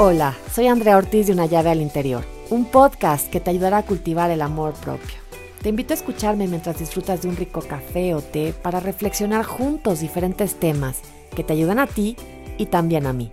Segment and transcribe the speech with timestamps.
[0.00, 3.82] Hola, soy Andrea Ortiz de Una llave al interior, un podcast que te ayudará a
[3.82, 5.16] cultivar el amor propio.
[5.60, 9.98] Te invito a escucharme mientras disfrutas de un rico café o té para reflexionar juntos
[9.98, 11.00] diferentes temas
[11.34, 12.16] que te ayudan a ti
[12.58, 13.28] y también a mí.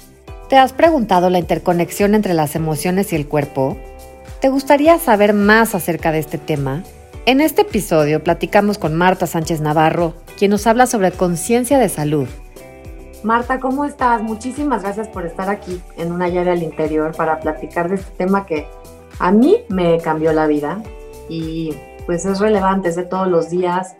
[0.50, 3.78] ¿Te has preguntado la interconexión entre las emociones y el cuerpo?
[4.42, 6.82] ¿Te gustaría saber más acerca de este tema?
[7.28, 12.28] En este episodio platicamos con Marta Sánchez Navarro, quien nos habla sobre conciencia de salud
[13.26, 14.22] Marta, ¿cómo estás?
[14.22, 18.46] Muchísimas gracias por estar aquí en una llave al interior para platicar de este tema
[18.46, 18.68] que
[19.18, 20.84] a mí me cambió la vida
[21.28, 21.74] y
[22.06, 23.98] pues es relevante, es de todos los días.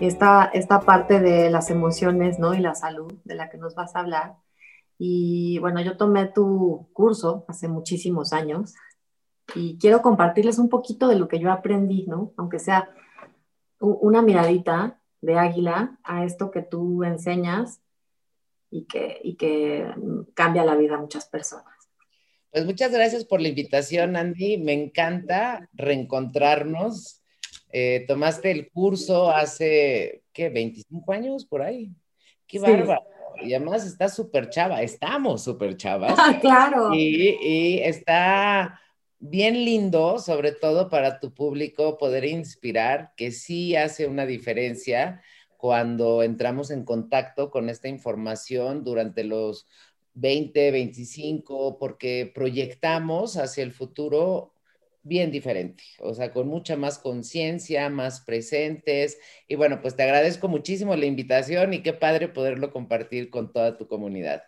[0.00, 2.54] Esta, esta parte de las emociones ¿no?
[2.54, 4.36] y la salud de la que nos vas a hablar.
[4.96, 8.72] Y bueno, yo tomé tu curso hace muchísimos años
[9.54, 12.32] y quiero compartirles un poquito de lo que yo aprendí, ¿no?
[12.38, 12.88] Aunque sea
[13.78, 17.82] una miradita de águila a esto que tú enseñas
[18.74, 19.86] y que, y que
[20.34, 21.72] cambia la vida a muchas personas.
[22.50, 24.58] Pues muchas gracias por la invitación, Andy.
[24.58, 27.22] Me encanta reencontrarnos.
[27.70, 30.48] Eh, tomaste el curso hace, ¿qué?
[30.48, 31.92] 25 años por ahí.
[32.48, 33.04] Qué bárbaro.
[33.40, 34.82] Y además está súper chava.
[34.82, 36.14] Estamos súper chavas.
[36.18, 36.92] Ah, claro.
[36.92, 38.80] Y, y está
[39.20, 45.22] bien lindo, sobre todo para tu público, poder inspirar, que sí hace una diferencia
[45.64, 49.66] cuando entramos en contacto con esta información durante los
[50.12, 54.52] 20, 25, porque proyectamos hacia el futuro
[55.04, 59.18] bien diferente, o sea, con mucha más conciencia, más presentes.
[59.48, 63.78] Y bueno, pues te agradezco muchísimo la invitación y qué padre poderlo compartir con toda
[63.78, 64.42] tu comunidad.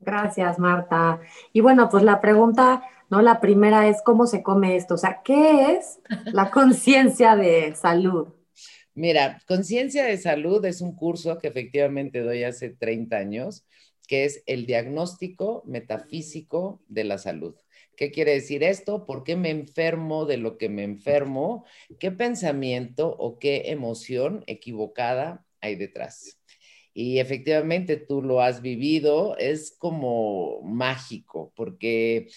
[0.00, 1.20] Gracias, Marta.
[1.52, 3.22] Y bueno, pues la pregunta, ¿no?
[3.22, 4.94] La primera es, ¿cómo se come esto?
[4.94, 8.39] O sea, ¿qué es la conciencia de salud?
[8.94, 13.64] Mira, Conciencia de Salud es un curso que efectivamente doy hace 30 años,
[14.08, 17.54] que es el diagnóstico metafísico de la salud.
[17.96, 19.06] ¿Qué quiere decir esto?
[19.06, 21.64] ¿Por qué me enfermo de lo que me enfermo?
[21.98, 26.40] ¿Qué pensamiento o qué emoción equivocada hay detrás?
[26.92, 32.28] Y efectivamente tú lo has vivido, es como mágico, porque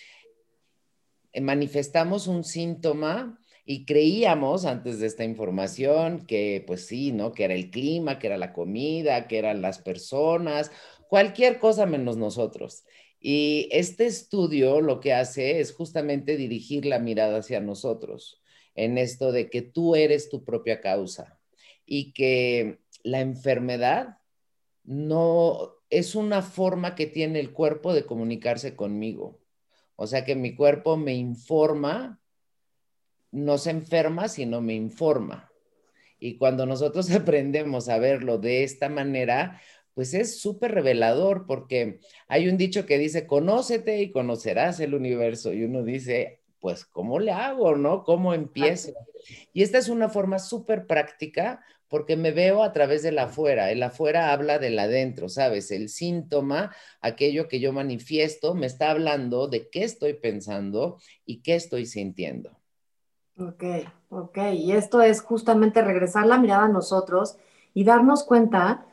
[1.41, 7.31] manifestamos un síntoma y creíamos antes de esta información que pues sí, ¿no?
[7.31, 10.71] Que era el clima, que era la comida, que eran las personas,
[11.07, 12.83] cualquier cosa menos nosotros.
[13.19, 18.41] Y este estudio lo que hace es justamente dirigir la mirada hacia nosotros,
[18.75, 21.39] en esto de que tú eres tu propia causa
[21.85, 24.17] y que la enfermedad
[24.83, 29.39] no es una forma que tiene el cuerpo de comunicarse conmigo.
[29.95, 32.19] O sea que mi cuerpo me informa
[33.33, 35.51] no se enferma, sino me informa.
[36.19, 39.59] Y cuando nosotros aprendemos a verlo de esta manera,
[39.93, 45.51] pues es súper revelador porque hay un dicho que dice, conócete y conocerás el universo.
[45.51, 48.03] Y uno dice, pues, ¿cómo le hago, no?
[48.03, 48.93] ¿Cómo empiezo?
[49.51, 53.71] Y esta es una forma súper práctica porque me veo a través del afuera.
[53.71, 55.71] El afuera habla del adentro, ¿sabes?
[55.71, 61.55] El síntoma, aquello que yo manifiesto, me está hablando de qué estoy pensando y qué
[61.55, 62.62] estoy sintiendo.
[63.37, 63.63] Ok,
[64.09, 64.37] ok.
[64.53, 67.37] Y esto es justamente regresar la mirada a nosotros
[67.73, 68.85] y darnos cuenta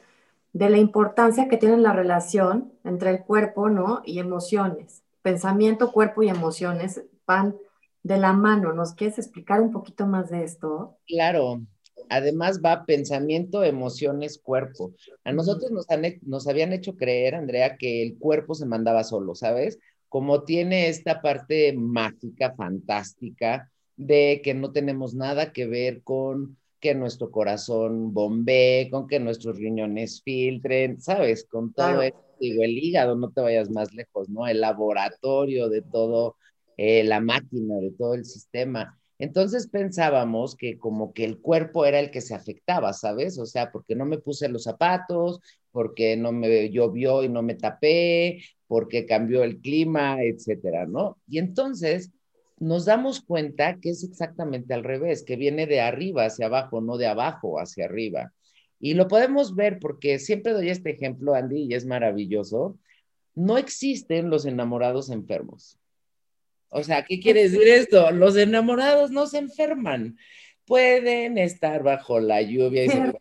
[0.52, 4.02] de la importancia que tiene la relación entre el cuerpo, ¿no?
[4.04, 5.02] Y emociones.
[5.22, 7.56] Pensamiento, cuerpo y emociones van
[8.02, 8.72] de la mano.
[8.72, 10.96] ¿Nos quieres explicar un poquito más de esto?
[11.06, 11.60] Claro.
[12.08, 14.92] Además va pensamiento, emociones, cuerpo.
[15.22, 15.86] A nosotros nos,
[16.22, 19.78] nos habían hecho creer, Andrea, que el cuerpo se mandaba solo, ¿sabes?
[20.08, 26.94] Como tiene esta parte mágica, fantástica, de que no tenemos nada que ver con que
[26.94, 31.44] nuestro corazón bombee, con que nuestros riñones filtren, ¿sabes?
[31.44, 34.46] Con todo esto, digo, el hígado, no te vayas más lejos, ¿no?
[34.46, 36.36] El laboratorio de todo,
[36.78, 38.98] eh, la máquina, de todo el sistema.
[39.18, 43.38] Entonces pensábamos que como que el cuerpo era el que se afectaba, ¿sabes?
[43.38, 45.40] O sea, porque no me puse los zapatos,
[45.72, 51.18] porque no me llovió y no me tapé, porque cambió el clima, etcétera, ¿no?
[51.28, 52.10] Y entonces
[52.60, 56.98] nos damos cuenta que es exactamente al revés, que viene de arriba hacia abajo, no
[56.98, 58.32] de abajo hacia arriba.
[58.78, 62.78] Y lo podemos ver porque siempre doy este ejemplo, Andy, y es maravilloso.
[63.34, 65.78] No existen los enamorados enfermos.
[66.68, 68.10] O sea, ¿qué quiere decir esto?
[68.10, 70.18] Los enamorados no se enferman.
[70.66, 73.12] Pueden estar bajo la lluvia y se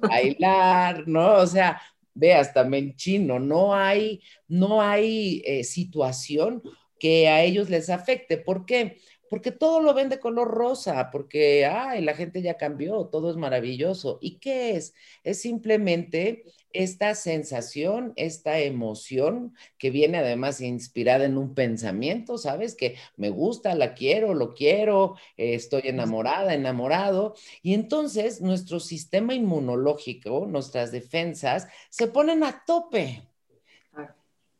[0.00, 1.34] bailar, ¿no?
[1.34, 1.80] O sea,
[2.14, 6.62] ve hasta menchino, no hay, no hay eh, situación
[6.98, 8.38] que a ellos les afecte.
[8.38, 8.98] ¿Por qué?
[9.28, 13.36] Porque todo lo ven de color rosa, porque, ay, la gente ya cambió, todo es
[13.36, 14.18] maravilloso.
[14.20, 14.94] ¿Y qué es?
[15.24, 22.74] Es simplemente esta sensación, esta emoción que viene además inspirada en un pensamiento, ¿sabes?
[22.74, 27.34] Que me gusta, la quiero, lo quiero, eh, estoy enamorada, enamorado.
[27.62, 33.22] Y entonces nuestro sistema inmunológico, nuestras defensas, se ponen a tope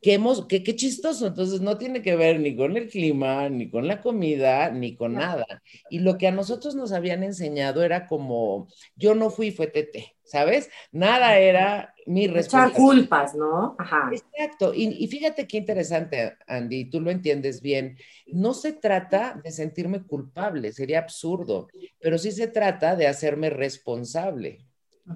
[0.01, 4.01] qué, qué, chistoso, entonces no tiene que ver ni con el clima, ni con la
[4.01, 5.45] comida, ni con nada.
[5.89, 10.15] Y lo que a nosotros nos habían enseñado era como, yo no fui, fue tete,
[10.23, 10.69] ¿sabes?
[10.91, 12.71] Nada era mi responsabilidad.
[12.71, 13.75] Echar culpas, ¿no?
[13.79, 14.11] Ajá.
[14.11, 14.73] Exacto.
[14.73, 17.97] Y, y, fíjate qué interesante, Andy, tú lo entiendes bien.
[18.27, 21.67] No se trata de sentirme culpable, sería absurdo,
[21.99, 24.66] pero sí se trata de hacerme responsable.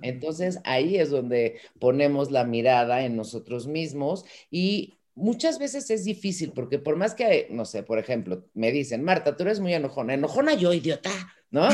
[0.02, 6.52] Entonces ahí es donde ponemos la mirada en nosotros mismos y muchas veces es difícil
[6.54, 10.14] porque por más que, no sé, por ejemplo, me dicen, Marta, tú eres muy enojona,
[10.14, 11.12] enojona yo, idiota,
[11.50, 11.68] ¿no?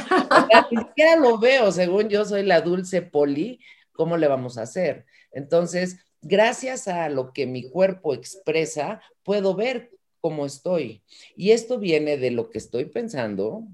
[0.71, 3.59] ni siquiera lo veo, según yo soy la dulce poli,
[3.91, 5.05] ¿cómo le vamos a hacer?
[5.31, 9.91] Entonces, gracias a lo que mi cuerpo expresa, puedo ver
[10.21, 11.03] cómo estoy.
[11.35, 13.67] Y esto viene de lo que estoy pensando,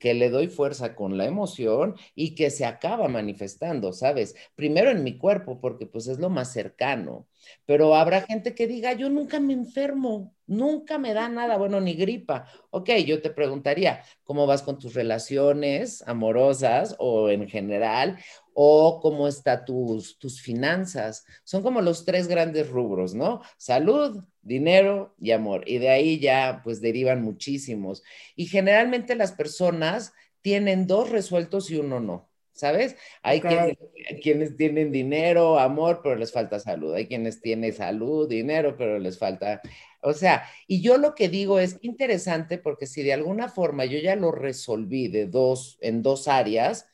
[0.00, 4.34] que le doy fuerza con la emoción y que se acaba manifestando, ¿sabes?
[4.56, 7.28] Primero en mi cuerpo, porque pues es lo más cercano,
[7.66, 11.94] pero habrá gente que diga, yo nunca me enfermo, nunca me da nada, bueno, ni
[11.94, 12.46] gripa.
[12.70, 18.18] Ok, yo te preguntaría, ¿cómo vas con tus relaciones amorosas o en general?
[18.62, 21.24] o cómo están tus, tus finanzas.
[21.44, 23.40] Son como los tres grandes rubros, ¿no?
[23.56, 25.64] Salud, dinero y amor.
[25.66, 28.02] Y de ahí ya pues derivan muchísimos.
[28.36, 30.12] Y generalmente las personas
[30.42, 32.28] tienen dos resueltos y uno no.
[32.52, 32.96] ¿Sabes?
[33.22, 33.78] Hay quienes,
[34.22, 36.92] quienes, tienen dinero, amor, pero les falta salud.
[36.92, 39.62] Hay quienes tienen salud, dinero, pero les falta.
[40.02, 43.98] O sea, y yo lo que digo es interesante porque si de alguna forma yo
[43.98, 46.86] ya lo resolví de dos, en dos áreas,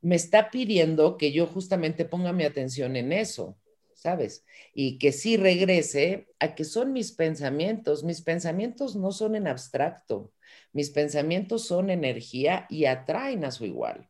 [0.00, 3.58] me está pidiendo que yo justamente ponga mi atención en eso,
[3.94, 4.44] ¿sabes?
[4.74, 8.04] Y que sí regrese a que son mis pensamientos.
[8.04, 10.32] Mis pensamientos no son en abstracto,
[10.72, 14.08] mis pensamientos son energía y atraen a su igual.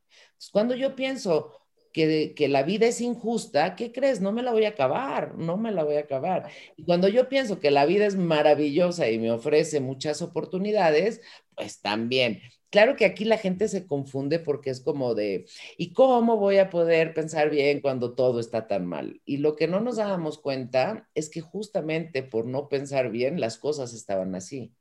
[0.52, 1.65] cuando yo pienso
[1.96, 4.20] que, que, la vida es injusta, ¿qué crees?
[4.20, 6.50] No me la voy a acabar, no me la voy a acabar.
[6.76, 11.22] Y cuando yo pienso que la vida es maravillosa y me ofrece muchas oportunidades,
[11.54, 12.43] pues también.
[12.69, 15.46] Claro que aquí la gente se confunde porque es como de,
[15.78, 19.22] ¿y cómo voy a poder pensar bien cuando todo está tan mal?
[19.25, 23.56] Y lo que no nos dábamos cuenta es que justamente por no pensar bien las
[23.56, 24.75] cosas estaban así.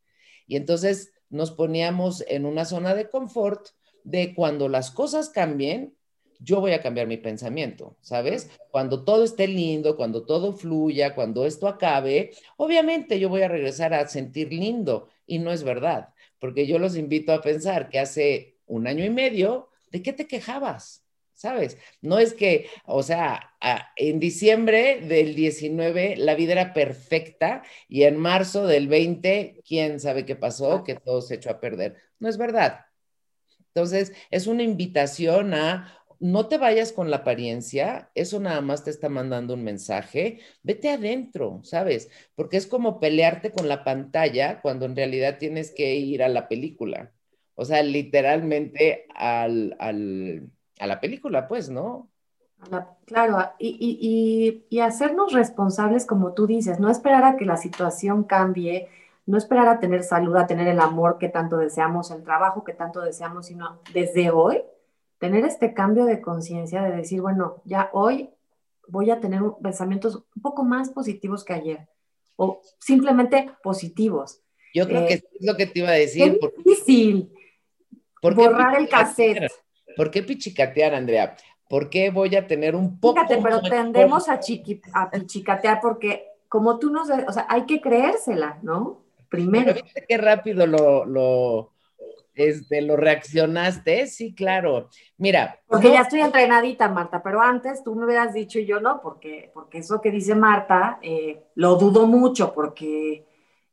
[0.48, 3.70] Y entonces nos poníamos en una zona de confort
[4.04, 5.96] de cuando las cosas cambien,
[6.40, 8.50] yo voy a cambiar mi pensamiento, ¿sabes?
[8.72, 13.94] Cuando todo esté lindo, cuando todo fluya, cuando esto acabe, obviamente yo voy a regresar
[13.94, 16.10] a sentir lindo y no es verdad
[16.46, 20.28] porque yo los invito a pensar que hace un año y medio, ¿de qué te
[20.28, 21.04] quejabas?
[21.34, 21.78] ¿Sabes?
[22.02, 23.56] No es que, o sea,
[23.96, 30.26] en diciembre del 19 la vida era perfecta y en marzo del 20, quién sabe
[30.26, 31.96] qué pasó, que todo se echó a perder.
[32.20, 32.86] No es verdad.
[33.74, 38.90] Entonces, es una invitación a no te vayas con la apariencia, eso nada más te
[38.92, 42.10] está mandando un mensaje, vete adentro, ¿sabes?
[42.36, 46.48] Porque es como pelearte con la pantalla cuando en realidad tienes que ir a la
[46.48, 47.12] película.
[47.56, 52.10] O sea, literalmente al, a la película, pues, ¿no?
[53.06, 58.90] claro, y, y hacernos responsables, como tú dices, no esperar a que la situación cambie,
[59.26, 62.74] no esperar a tener salud, a tener el amor que tanto deseamos, el trabajo que
[62.74, 64.62] tanto deseamos, sino desde hoy
[65.25, 68.29] tener este cambio de conciencia de decir, bueno, ya hoy
[68.88, 71.88] voy a tener pensamientos un poco más positivos que ayer
[72.36, 74.41] o simplemente positivos.
[74.75, 76.38] Yo creo que eh, es lo que te iba a decir.
[76.39, 77.32] Es difícil
[78.22, 79.51] borrar el cassette.
[79.98, 81.36] ¿Por qué pichicatear, Andrea?
[81.67, 86.27] ¿Por qué voy a tener un poco Fíjate, pero tendemos a, chiqui, a pichicatear porque
[86.50, 87.10] como tú nos...
[87.10, 89.01] O sea, hay que creérsela, ¿no?
[89.29, 89.74] Primero.
[89.74, 91.74] Pero viste qué rápido lo, lo,
[92.36, 94.89] este, lo reaccionaste, sí, claro.
[95.18, 95.60] Mira.
[95.68, 99.51] Porque ya estoy entrenadita, Marta, pero antes tú me hubieras dicho y yo no, porque,
[99.54, 103.25] porque eso que dice Marta, eh, lo dudo mucho, porque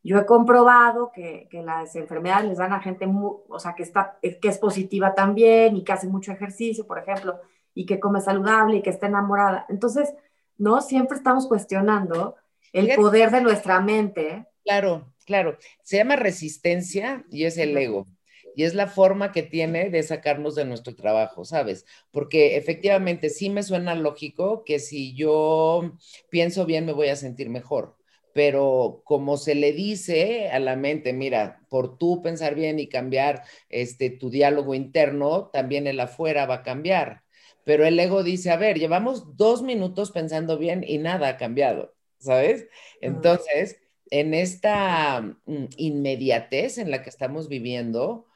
[0.04, 4.18] yo he comprobado que, que, las enfermedades les dan a gente, o sea, que, está,
[4.20, 7.40] que es positiva también y que hace mucho ejercicio, por ejemplo,
[7.74, 9.66] y que come saludable y que está enamorada.
[9.68, 10.12] Entonces,
[10.56, 10.80] ¿no?
[10.80, 12.36] Siempre estamos cuestionando
[12.72, 14.46] el poder de nuestra mente.
[14.64, 15.56] Claro, claro.
[15.82, 18.06] Se llama resistencia y es el ego
[18.54, 21.86] y es la forma que tiene de sacarnos de nuestro trabajo, ¿sabes?
[22.10, 25.92] Porque efectivamente sí me suena lógico que si yo
[26.28, 27.96] pienso bien me voy a sentir mejor,
[28.32, 33.42] pero como se le dice a la mente, mira, por tú pensar bien y cambiar
[33.68, 37.22] este tu diálogo interno, también el afuera va a cambiar.
[37.64, 41.94] pero el ego dice, a ver, llevamos dos minutos pensando bien y nada ha cambiado,
[42.18, 42.66] ¿sabes?
[43.00, 43.78] Entonces,
[44.10, 48.26] en esta mm, inmediatez en la que estamos viviendo,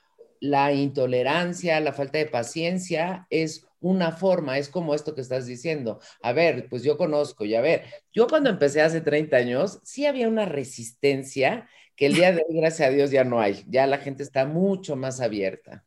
[0.41, 6.01] la intolerancia, la falta de paciencia es una forma, es como esto que estás diciendo.
[6.23, 10.07] A ver, pues yo conozco, y a ver, yo cuando empecé hace 30 años, sí
[10.07, 13.65] había una resistencia que el día de hoy, gracias a Dios, ya no hay.
[13.69, 15.85] Ya la gente está mucho más abierta.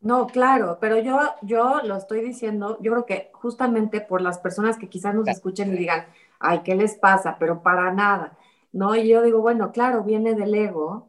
[0.00, 4.78] No, claro, pero yo, yo lo estoy diciendo, yo creo que justamente por las personas
[4.78, 6.06] que quizás nos escuchen y digan,
[6.38, 7.36] ay, ¿qué les pasa?
[7.40, 8.38] Pero para nada,
[8.70, 8.94] ¿no?
[8.94, 11.08] Y yo digo, bueno, claro, viene del ego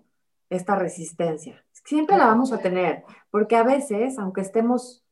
[0.50, 1.64] esta resistencia.
[1.90, 5.04] Siempre la vamos a tener, porque a veces, aunque estemos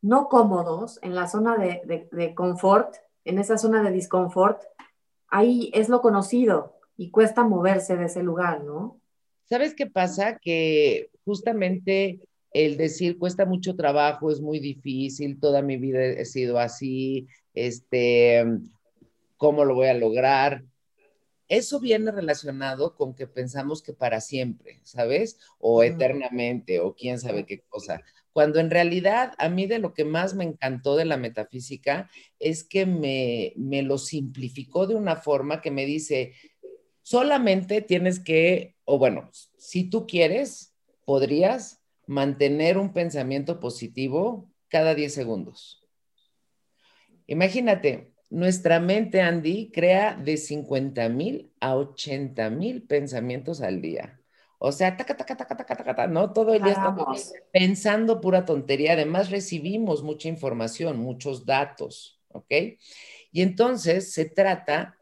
[0.00, 2.94] no cómodos en la zona de, de, confort,
[3.26, 4.62] en esa zona de disconfort,
[5.28, 8.98] ahí es lo conocido y cuesta moverse de ese lugar, ¿no?
[9.44, 10.38] ¿Sabes qué pasa?
[10.38, 12.20] Que justamente
[12.54, 18.42] el decir cuesta mucho trabajo, es muy difícil, toda mi vida he sido así, este,
[19.36, 20.64] ¿cómo lo voy a lograr?
[21.50, 25.38] Eso viene relacionado con que pensamos que para siempre, ¿sabes?
[25.58, 28.02] O eternamente, o quién sabe qué cosa
[28.32, 32.64] cuando en realidad a mí de lo que más me encantó de la metafísica es
[32.64, 36.34] que me, me lo simplificó de una forma que me dice,
[37.02, 45.12] solamente tienes que, o bueno, si tú quieres, podrías mantener un pensamiento positivo cada 10
[45.12, 45.84] segundos.
[47.26, 54.20] Imagínate, nuestra mente, Andy, crea de 50 mil a 80 mil pensamientos al día.
[54.58, 56.32] O sea, taca, taca, taca, taca, taca, ¿no?
[56.32, 58.92] Todo el día estamos pensando pura tontería.
[58.92, 62.52] Además, recibimos mucha información, muchos datos, ¿ok?
[63.32, 64.96] Y entonces se trata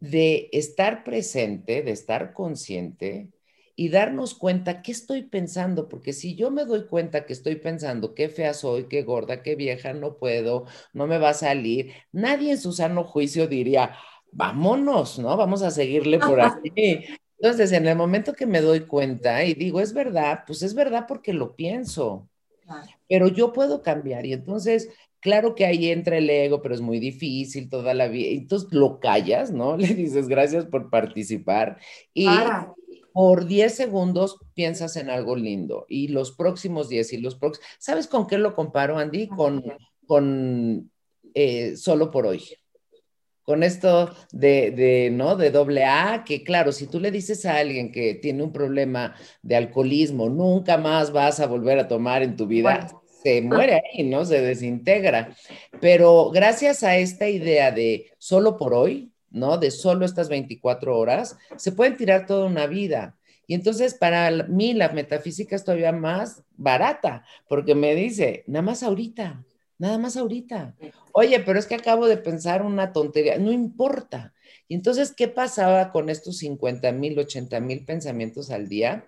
[0.00, 3.28] de estar presente, de estar consciente
[3.76, 8.14] y darnos cuenta qué estoy pensando, porque si yo me doy cuenta que estoy pensando
[8.14, 12.52] qué fea soy, qué gorda, qué vieja, no puedo, no me va a salir, nadie
[12.52, 13.96] en su sano juicio diría,
[14.30, 15.36] vámonos, ¿no?
[15.36, 17.04] Vamos a seguirle por aquí.
[17.38, 21.06] Entonces, en el momento que me doy cuenta y digo, es verdad, pues es verdad
[21.08, 22.28] porque lo pienso,
[23.08, 24.24] pero yo puedo cambiar.
[24.24, 24.88] Y entonces,
[25.20, 28.30] claro que ahí entra el ego, pero es muy difícil toda la vida.
[28.30, 29.76] Entonces lo callas, ¿no?
[29.76, 31.78] Le dices gracias por participar
[32.12, 32.26] y
[33.14, 38.08] por 10 segundos piensas en algo lindo y los próximos 10 y los próximos, ¿sabes
[38.08, 39.28] con qué lo comparo, Andy?
[39.28, 39.64] Con,
[40.06, 40.90] con
[41.32, 42.44] eh, solo por hoy
[43.44, 45.36] con esto de, ¿no?
[45.36, 49.14] De doble A, que claro, si tú le dices a alguien que tiene un problema
[49.42, 52.88] de alcoholismo, nunca más vas a volver a tomar en tu vida,
[53.22, 54.24] se muere ahí, ¿no?
[54.24, 55.36] Se desintegra.
[55.78, 59.58] Pero gracias a esta idea de solo por hoy, ¿no?
[59.58, 63.18] De solo estas 24 horas, se pueden tirar toda una vida.
[63.46, 68.82] Y entonces para mí la metafísica es todavía más barata, porque me dice, nada más
[68.82, 69.44] ahorita,
[69.76, 70.74] nada más ahorita.
[71.12, 74.32] Oye, pero es que acabo de pensar una tontería, no importa.
[74.66, 79.06] Y entonces, ¿qué pasaba con estos 50 mil, 80 mil pensamientos al día?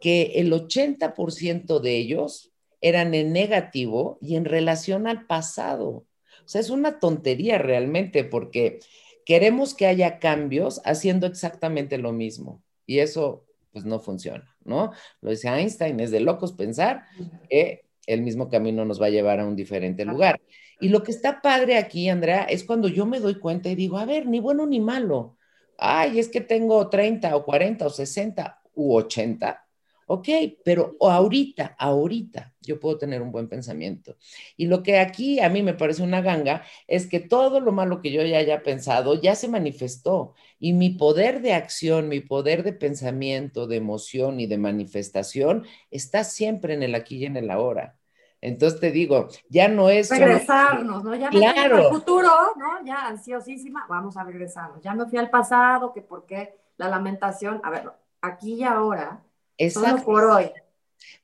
[0.00, 6.06] Que el 80% de ellos eran en negativo y en relación al pasado.
[6.44, 8.80] O sea, es una tontería realmente porque
[9.24, 12.62] queremos que haya cambios haciendo exactamente lo mismo.
[12.86, 14.92] Y eso, pues, no funciona, ¿no?
[15.20, 17.04] Lo dice Einstein, es de locos pensar
[17.48, 20.40] que el mismo camino nos va a llevar a un diferente lugar.
[20.80, 23.98] Y lo que está padre aquí, Andrea, es cuando yo me doy cuenta y digo,
[23.98, 25.36] a ver, ni bueno ni malo.
[25.78, 29.63] Ay, es que tengo 30 o 40 o 60 u 80.
[30.06, 30.28] Ok,
[30.64, 34.16] pero ahorita, ahorita yo puedo tener un buen pensamiento.
[34.56, 38.00] Y lo que aquí a mí me parece una ganga es que todo lo malo
[38.00, 40.34] que yo ya haya pensado ya se manifestó.
[40.58, 46.24] Y mi poder de acción, mi poder de pensamiento, de emoción y de manifestación está
[46.24, 47.96] siempre en el aquí y en el ahora.
[48.44, 50.10] Entonces te digo, ya no es...
[50.10, 51.14] Regresarnos, ¿no?
[51.14, 51.76] Ya me claro.
[51.76, 52.84] al futuro, ¿no?
[52.84, 54.82] Ya ansiosísima, vamos a regresarnos.
[54.82, 57.62] Ya me fui al pasado, que por qué la lamentación.
[57.64, 59.22] A ver, aquí y ahora,
[59.58, 59.90] Exacto.
[59.90, 60.50] solo por hoy.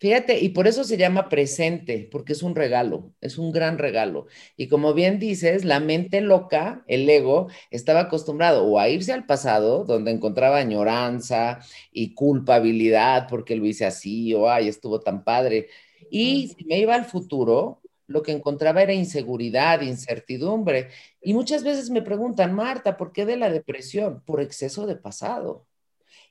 [0.01, 4.27] Fíjate, y por eso se llama presente, porque es un regalo, es un gran regalo.
[4.57, 9.27] Y como bien dices, la mente loca, el ego, estaba acostumbrado o a irse al
[9.27, 11.61] pasado, donde encontraba añoranza
[11.93, 15.69] y culpabilidad porque lo hice así, o ay, estuvo tan padre.
[16.11, 20.89] Y si me iba al futuro, lo que encontraba era inseguridad, incertidumbre.
[21.21, 24.23] Y muchas veces me preguntan, Marta, ¿por qué de la depresión?
[24.25, 25.67] Por exceso de pasado.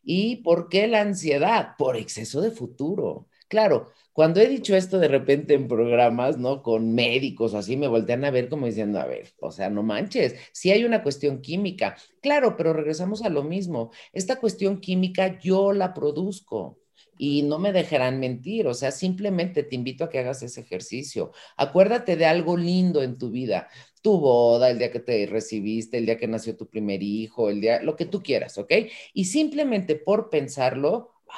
[0.03, 1.75] ¿Y por qué la ansiedad?
[1.77, 3.27] Por exceso de futuro.
[3.47, 6.61] Claro, cuando he dicho esto de repente en programas, ¿no?
[6.61, 10.35] Con médicos, así me voltean a ver como diciendo, a ver, o sea, no manches,
[10.51, 11.95] si hay una cuestión química.
[12.21, 13.91] Claro, pero regresamos a lo mismo.
[14.13, 16.79] Esta cuestión química yo la produzco.
[17.21, 21.31] y no me dejarán mentir, o sea, simplemente te invito a que hagas ese ejercicio.
[21.57, 23.67] Acuérdate de algo lindo en tu vida,
[24.01, 27.61] tu boda, el día que te recibiste, el día que nació tu primer hijo, el
[27.61, 28.71] día, lo que tú quieras, ¿ok?
[29.13, 31.33] Y simplemente por pensarlo, ah,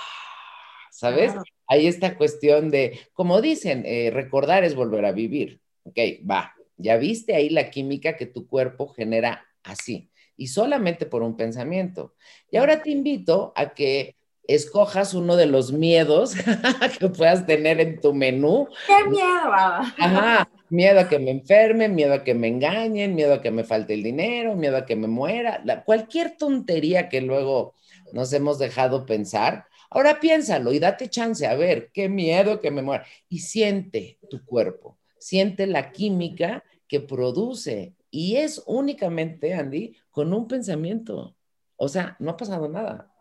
[0.92, 1.34] ¿sabes?
[1.68, 5.98] Hay esta cuestión de, como dicen, eh, recordar es volver a vivir, ¿ok?
[6.30, 11.36] Va, ya viste ahí la química que tu cuerpo genera así, y solamente por un
[11.38, 12.16] pensamiento.
[12.52, 14.16] Y ahora te invito a que
[14.48, 16.34] escojas uno de los miedos
[17.00, 18.68] que puedas tener en tu menú.
[18.88, 19.52] ¡Qué miedo!
[19.54, 23.66] Ajá, miedo a que me enferme, miedo a que me engañen, miedo a que me
[23.66, 27.76] falte el dinero, miedo a que me muera, cualquier tontería que luego
[28.14, 29.66] nos hemos dejado pensar.
[29.90, 33.06] Ahora piénsalo y date chance a ver qué miedo que me muera.
[33.28, 37.94] Y siente tu cuerpo, siente la química que produce.
[38.10, 41.36] Y es únicamente, Andy, con un pensamiento.
[41.76, 43.12] O sea, no ha pasado nada.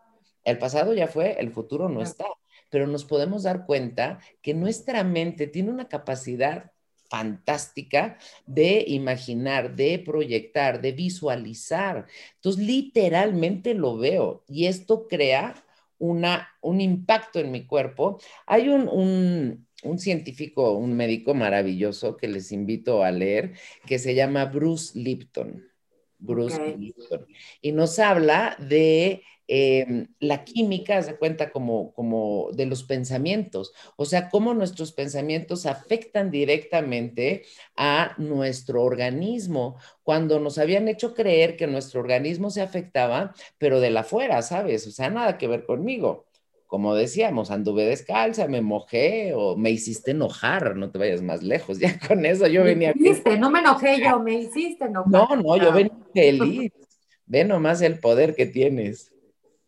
[0.45, 2.25] El pasado ya fue, el futuro no está,
[2.69, 6.70] pero nos podemos dar cuenta que nuestra mente tiene una capacidad
[7.11, 12.07] fantástica de imaginar, de proyectar, de visualizar.
[12.35, 15.61] Entonces, literalmente lo veo y esto crea
[15.97, 18.17] una, un impacto en mi cuerpo.
[18.47, 24.97] Hay un, científico, un médico maravilloso que les invito a leer, que se llama Bruce
[24.97, 25.67] Lipton.
[26.17, 27.27] Bruce Lipton.
[27.61, 34.05] Y nos habla de Em, la química se cuenta como, como de los pensamientos, o
[34.05, 37.43] sea, cómo nuestros pensamientos afectan directamente
[37.75, 43.89] a nuestro organismo, cuando nos habían hecho creer que nuestro organismo se afectaba, pero de
[43.89, 44.87] la fuera, ¿sabes?
[44.87, 46.27] O sea, nada que ver conmigo.
[46.65, 51.77] Como decíamos, anduve descalza, me mojé o me hiciste enojar, no te vayas más lejos.
[51.81, 52.93] Ya con eso yo venía.
[52.95, 55.11] Me no me enojé yo, me hiciste enojar.
[55.11, 56.71] No, no, yo venía feliz.
[57.25, 59.11] Ve nomás el poder que tienes.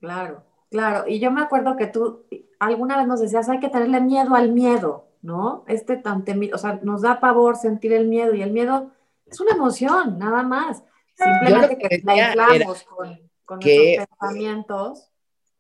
[0.04, 1.06] Claro, claro.
[1.08, 2.26] Y yo me acuerdo que tú
[2.60, 5.64] alguna vez nos decías, hay que tenerle miedo al miedo, ¿no?
[5.66, 8.92] Este tan o sea, nos da pavor sentir el miedo y el miedo
[9.26, 10.84] es una emoción, nada más.
[11.16, 15.10] Simplemente que, la inflamos con, con nuestros pensamientos,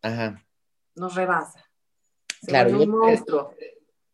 [0.01, 0.43] Ajá.
[0.93, 1.63] nos rebasa.
[2.45, 3.53] claro, yo, monstruo.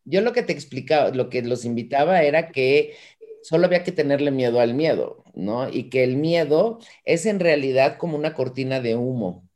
[0.04, 2.94] yo lo que te explicaba, lo que los invitaba era que
[3.42, 5.68] solo había que tenerle miedo al miedo, ¿no?
[5.68, 9.49] Y que el miedo es en realidad como una cortina de humo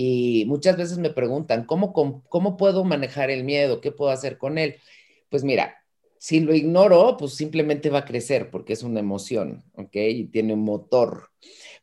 [0.00, 3.80] y muchas veces me preguntan, ¿cómo, ¿cómo puedo manejar el miedo?
[3.80, 4.76] ¿Qué puedo hacer con él?
[5.28, 5.84] Pues mira,
[6.18, 9.96] si lo ignoro, pues simplemente va a crecer porque es una emoción, ¿ok?
[9.96, 11.30] Y tiene un motor.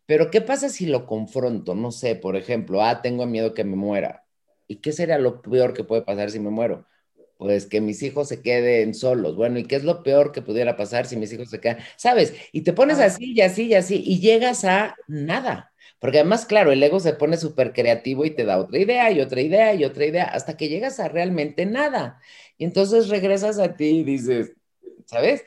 [0.06, 1.76] Pero ¿qué pasa si lo confronto?
[1.76, 4.24] No sé, por ejemplo, ah, tengo miedo que me muera.
[4.66, 6.86] ¿Y qué sería lo peor que puede pasar si me muero?
[7.38, 9.36] Pues que mis hijos se queden solos.
[9.36, 11.80] Bueno, ¿y qué es lo peor que pudiera pasar si mis hijos se quedan?
[11.98, 12.34] ¿Sabes?
[12.54, 15.74] Y te pones así y así y así y llegas a nada.
[16.06, 19.22] Porque además, claro, el ego se pone súper creativo y te da otra idea y
[19.22, 22.22] otra idea y otra idea hasta que llegas a realmente nada.
[22.60, 24.54] Y entonces regresas a ti y dices,
[25.06, 25.46] ¿sabes?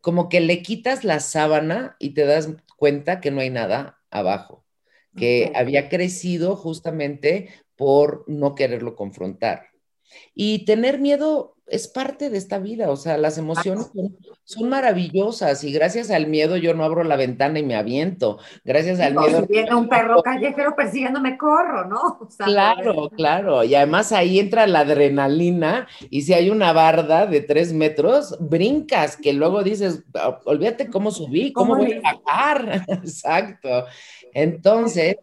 [0.00, 4.64] Como que le quitas la sábana y te das cuenta que no hay nada abajo,
[5.14, 9.69] que había crecido justamente por no quererlo confrontar.
[10.34, 13.90] Y tener miedo es parte de esta vida, o sea, las emociones
[14.44, 18.38] son, maravillosas y gracias al miedo yo no abro la ventana y me aviento.
[18.64, 19.42] Gracias al miedo.
[19.42, 22.28] Si viene un perro callejero persiguiéndome, corro, ¿no?
[22.38, 23.62] claro, claro.
[23.64, 29.16] Y además ahí entra la adrenalina y si hay una barda de tres metros, brincas,
[29.16, 32.84] que luego dices, ah, olvídate cómo subí, cómo, voy a bajar.
[32.88, 33.86] Exacto.
[34.34, 35.16] Entonces,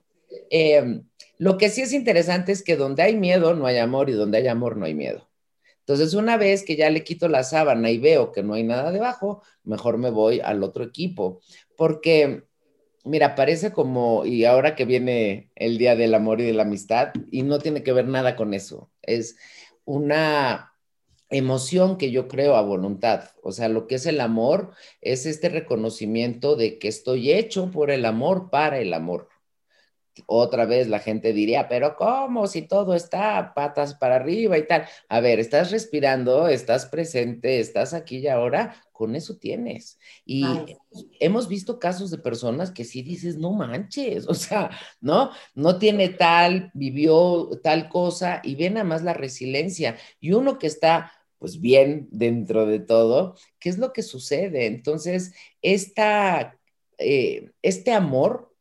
[0.49, 1.03] em,
[1.37, 4.39] lo que sí es interesante es que donde hay miedo no hay amor y donde
[4.39, 5.27] hay amor no hay miedo.
[5.79, 8.91] Entonces, una vez que ya le quito la sábana y veo que no hay nada
[8.91, 11.39] debajo, mejor me voy al otro equipo.
[11.77, 12.43] Porque,
[13.05, 17.13] mira, parece como, y ahora que viene el Día del Amor y de la Amistad,
[17.31, 19.37] y no tiene que ver nada con eso, es
[19.85, 20.73] una
[21.29, 23.29] emoción que yo creo a voluntad.
[23.41, 27.91] O sea, lo que es el amor es este reconocimiento de que estoy hecho por
[27.91, 29.29] el amor para el amor
[30.25, 32.47] otra vez la gente diría, pero ¿cómo?
[32.47, 34.85] Si todo está patas para arriba y tal.
[35.09, 39.99] A ver, estás respirando, estás presente, estás aquí y ahora, con eso tienes.
[40.25, 40.43] Y
[41.19, 45.31] hemos visto casos de personas que sí dices, no manches, o sea, ¿no?
[45.53, 49.97] No tiene tal, vivió tal cosa y ve nada más la resiliencia.
[50.19, 54.65] Y uno que está pues bien dentro de todo, ¿qué es lo que sucede?
[54.65, 56.57] Entonces, esta,
[56.97, 58.55] eh, este amor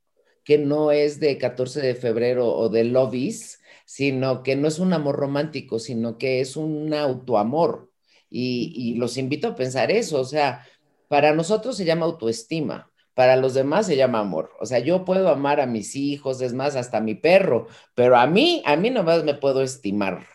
[0.47, 4.93] que no es de 14 de febrero o de Lovis, sino que no es un
[4.93, 7.91] amor romántico, sino que es un autoamor.
[8.31, 10.65] Y, y los invito a pensar eso, o sea,
[11.09, 14.53] para nosotros se llama autoestima, para los demás se llama amor.
[14.61, 18.17] O sea, yo puedo amar a mis hijos, es más, hasta a mi perro, pero
[18.17, 20.27] a mí, a mí nomás me puedo estimar,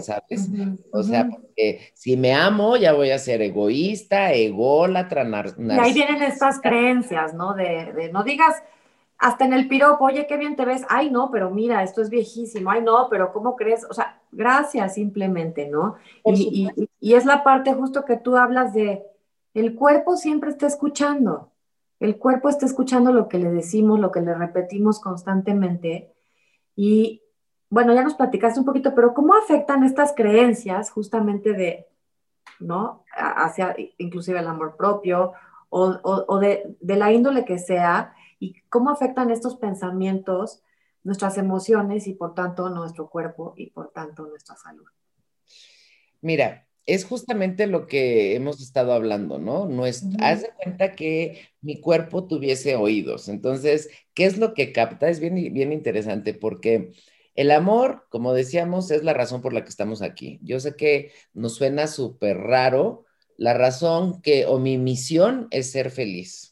[0.00, 0.48] ¿sabes?
[0.90, 5.24] O sea, porque si me amo, ya voy a ser egoísta, ególatra,
[5.56, 7.54] Y ahí vienen estas creencias, ¿no?
[7.54, 8.56] De, de, no digas
[9.20, 12.08] hasta en el piropo, oye, qué bien te ves, ay, no, pero mira, esto es
[12.08, 13.84] viejísimo, ay, no, pero ¿cómo crees?
[13.84, 15.96] O sea, gracias simplemente, ¿no?
[16.24, 19.04] Y, y, y, es la parte justo que tú hablas de,
[19.52, 21.52] el cuerpo siempre está escuchando,
[22.00, 26.14] el cuerpo está escuchando lo que le decimos, lo que le repetimos constantemente.
[26.74, 27.20] Y
[27.68, 31.88] bueno, ya nos platicaste un poquito, pero ¿cómo afectan estas creencias justamente de,
[32.58, 33.04] ¿no?
[33.14, 35.34] Hacia inclusive el amor propio
[35.68, 40.64] o, o, de, de, la índole que sea, y cómo afectan estos pensamientos
[41.04, 44.86] nuestras emociones y por tanto nuestro cuerpo y por tanto nuestra salud.
[46.20, 49.66] Mira, es justamente lo que hemos estado hablando, ¿no?
[49.66, 53.28] no es, Haz de cuenta que mi cuerpo tuviese oídos.
[53.28, 55.08] Entonces, ¿qué es lo que capta?
[55.08, 56.92] Es bien, bien interesante porque
[57.34, 60.40] el amor, como decíamos, es la razón por la que estamos aquí.
[60.42, 63.04] Yo sé que nos suena súper raro
[63.36, 66.49] la razón que, o mi misión es ser feliz.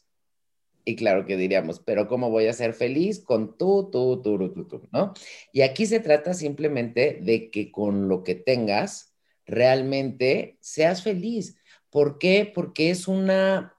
[0.89, 4.67] Y claro que diríamos, pero ¿cómo voy a ser feliz con tú, tú, tú, tú,
[4.67, 5.13] tú, ¿no?
[5.53, 9.13] Y aquí se trata simplemente de que con lo que tengas,
[9.45, 11.57] realmente seas feliz.
[11.91, 12.51] ¿Por qué?
[12.51, 13.75] Porque es una,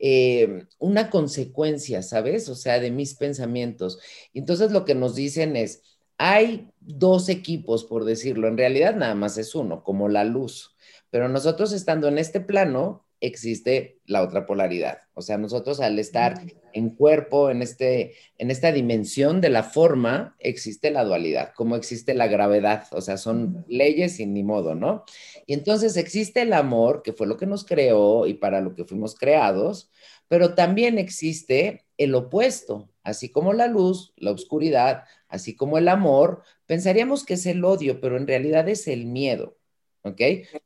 [0.00, 2.48] eh, una consecuencia, ¿sabes?
[2.48, 4.00] O sea, de mis pensamientos.
[4.34, 5.84] Entonces lo que nos dicen es,
[6.18, 10.74] hay dos equipos, por decirlo, en realidad nada más es uno, como la luz,
[11.10, 14.98] pero nosotros estando en este plano, existe la otra polaridad.
[15.14, 16.40] O sea, nosotros al estar
[16.72, 22.14] en cuerpo, en, este, en esta dimensión de la forma, existe la dualidad, como existe
[22.14, 22.86] la gravedad.
[22.92, 25.04] O sea, son leyes sin ni modo, ¿no?
[25.46, 28.84] Y entonces existe el amor, que fue lo que nos creó y para lo que
[28.84, 29.90] fuimos creados,
[30.28, 36.42] pero también existe el opuesto, así como la luz, la oscuridad, así como el amor,
[36.66, 39.59] pensaríamos que es el odio, pero en realidad es el miedo.
[40.02, 40.20] ¿Ok?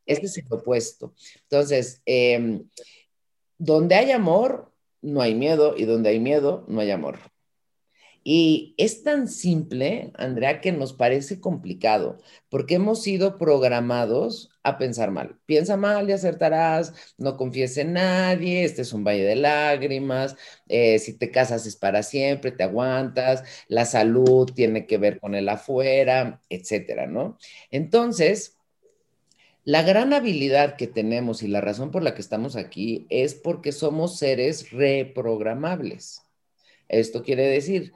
[0.06, 1.14] Este es el opuesto.
[1.42, 2.68] Entonces, em,
[3.58, 7.18] donde hay amor, no hay miedo, y donde hay miedo, no hay amor.
[8.26, 12.18] Y es tan simple, Andrea, que nos parece complicado,
[12.48, 15.38] porque hemos sido programados a pensar mal.
[15.44, 20.36] Piensa mal y acertarás, no confíes en nadie, este es un valle de lágrimas,
[20.68, 25.34] eh, si te casas es para siempre, te aguantas, la salud tiene que ver con
[25.34, 27.36] el afuera, etcétera, ¿no?
[27.70, 28.53] Entonces,
[29.64, 33.72] la gran habilidad que tenemos y la razón por la que estamos aquí es porque
[33.72, 36.22] somos seres reprogramables.
[36.88, 37.92] Esto quiere decir,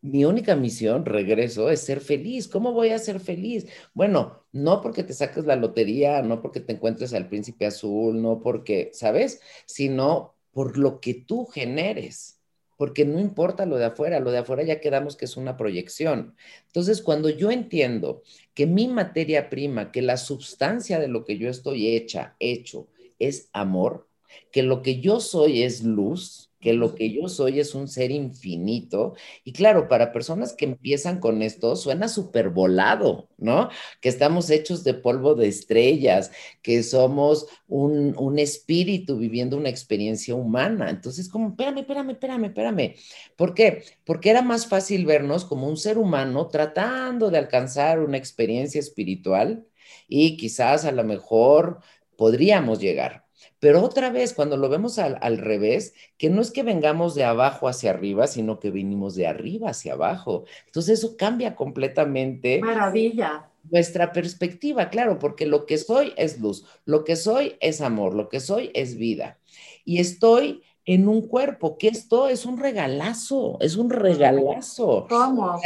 [0.00, 2.46] mi única misión, regreso, es ser feliz.
[2.46, 3.66] ¿Cómo voy a ser feliz?
[3.94, 8.40] Bueno, no porque te saques la lotería, no porque te encuentres al príncipe azul, no
[8.40, 9.40] porque, ¿sabes?
[9.66, 12.37] Sino por lo que tú generes
[12.78, 16.36] porque no importa lo de afuera, lo de afuera ya quedamos que es una proyección.
[16.66, 18.22] Entonces, cuando yo entiendo
[18.54, 22.88] que mi materia prima, que la sustancia de lo que yo estoy hecha, hecho,
[23.18, 24.08] es amor,
[24.52, 28.10] que lo que yo soy es luz, que lo que yo soy es un ser
[28.10, 29.14] infinito.
[29.44, 33.68] Y claro, para personas que empiezan con esto, suena súper volado, ¿no?
[34.00, 36.30] Que estamos hechos de polvo de estrellas,
[36.62, 40.90] que somos un, un, espíritu viviendo una experiencia humana.
[40.90, 42.94] Entonces, como, espérame, espérame, espérame, espérame.
[43.36, 43.84] ¿Por qué?
[44.04, 49.66] Porque era más fácil vernos como un ser humano tratando de alcanzar una experiencia espiritual
[50.08, 51.80] y quizás a lo mejor
[52.16, 53.27] podríamos llegar
[53.60, 57.68] pero otra vez, cuando lo vemos al, revés, que no es que vengamos de abajo
[57.68, 60.44] hacia arriba, sino que vinimos de arriba hacia abajo.
[60.66, 62.60] Entonces eso cambia completamente.
[62.60, 63.50] Maravilla.
[63.70, 68.28] Nuestra perspectiva, claro, porque lo que soy es luz, lo que soy es amor, lo
[68.28, 69.38] que soy es vida.
[69.84, 75.06] Y estoy en un cuerpo, que esto es un regalazo, es un regalazo.
[75.08, 75.60] ¿Cómo?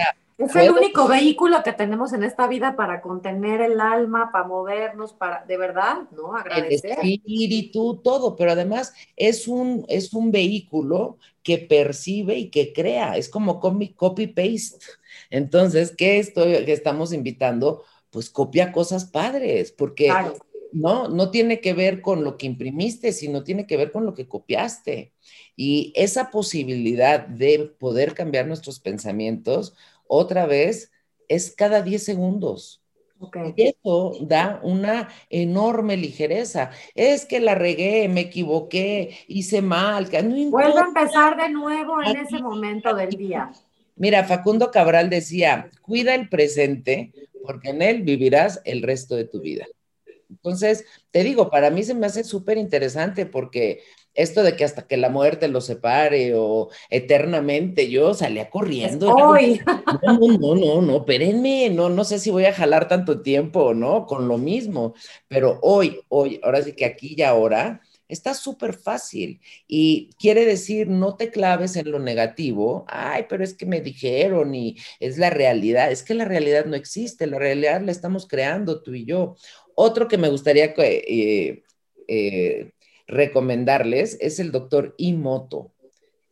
[0.47, 5.13] Es el único vehículo que tenemos en esta vida para contener el alma, para movernos,
[5.13, 6.35] para, de verdad, ¿no?
[6.35, 6.99] Agradecer.
[7.03, 13.17] El espíritu, todo, pero además es un, es un vehículo que percibe y que crea,
[13.17, 14.87] es como copy-paste.
[15.31, 17.85] Entonces, ¿qué, estoy, qué estamos invitando?
[18.11, 20.13] Pues copia cosas padres, porque
[20.73, 24.15] no, no tiene que ver con lo que imprimiste, sino tiene que ver con lo
[24.15, 25.13] que copiaste.
[25.57, 29.75] Y esa posibilidad de poder cambiar nuestros pensamientos,
[30.13, 30.93] otra vez
[31.27, 32.83] es cada 10 segundos.
[33.57, 36.71] Y eso da una enorme ligereza.
[36.95, 40.09] Es que la regué, me equivoqué, hice mal.
[40.25, 43.51] No Vuelvo a empezar de nuevo en ese momento del día.
[43.97, 47.13] Mira, Facundo Cabral decía, cuida el presente
[47.45, 49.67] porque en él vivirás el resto de tu vida.
[50.29, 53.83] Entonces, te digo, para mí se me hace súper interesante porque
[54.15, 59.15] esto de que hasta que la muerte lo separe o eternamente, yo salía corriendo.
[59.15, 59.61] Hoy.
[60.03, 63.61] No, no, no, no, no, espérenme, no, no sé si voy a jalar tanto tiempo
[63.61, 64.95] o no, con lo mismo,
[65.29, 67.81] pero hoy, hoy, ahora sí que aquí y ahora,
[68.13, 73.55] está súper fácil y quiere decir no te claves en lo negativo, ay, pero es
[73.55, 77.81] que me dijeron y es la realidad, es que la realidad no existe, la realidad
[77.81, 79.37] la estamos creando tú y yo.
[79.75, 81.63] Otro que me gustaría eh,
[82.07, 82.73] eh,
[83.13, 85.73] recomendarles es el doctor Imoto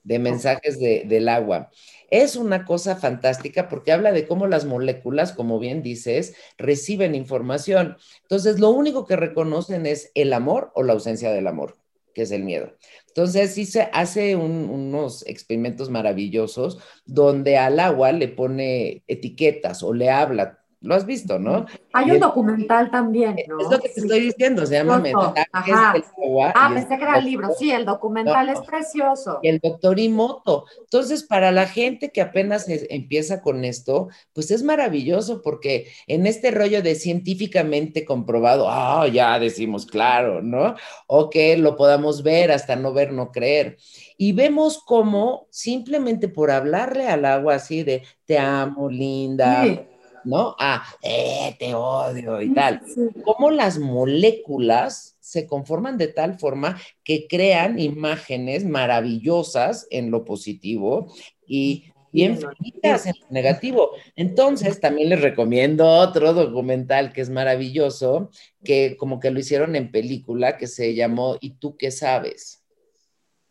[0.02, 1.70] de mensajes del agua.
[2.10, 7.96] Es una cosa fantástica porque habla de cómo las moléculas, como bien dices, reciben información.
[8.22, 11.76] Entonces, lo único que reconocen es el amor o la ausencia del amor,
[12.14, 12.72] que es el miedo.
[13.08, 20.08] Entonces, sí se hace unos experimentos maravillosos donde al agua le pone etiquetas o le
[20.10, 21.66] habla lo has visto, ¿no?
[21.92, 23.60] Hay un documental también, ¿no?
[23.60, 26.52] Es lo que te estoy diciendo, se llama Mensajes del Agua.
[26.56, 29.40] Ah, pensé que era el libro, sí, el documental es precioso.
[29.42, 30.64] Y el doctor Imoto.
[30.80, 36.50] Entonces, para la gente que apenas empieza con esto, pues es maravilloso porque en este
[36.50, 40.76] rollo de científicamente comprobado, ah, ya decimos, claro, ¿no?
[41.06, 43.76] O que lo podamos ver hasta no ver, no creer.
[44.16, 49.86] Y vemos cómo simplemente por hablarle al agua así de te amo, linda.
[50.24, 50.56] ¿No?
[50.59, 52.83] Ah, eh, te odio y tal.
[53.24, 61.12] Cómo las moléculas se conforman de tal forma que crean imágenes maravillosas en lo positivo
[61.46, 63.90] y bien finitas en lo negativo.
[64.16, 68.30] Entonces, también les recomiendo otro documental que es maravilloso,
[68.64, 72.64] que como que lo hicieron en película, que se llamó ¿Y tú qué sabes?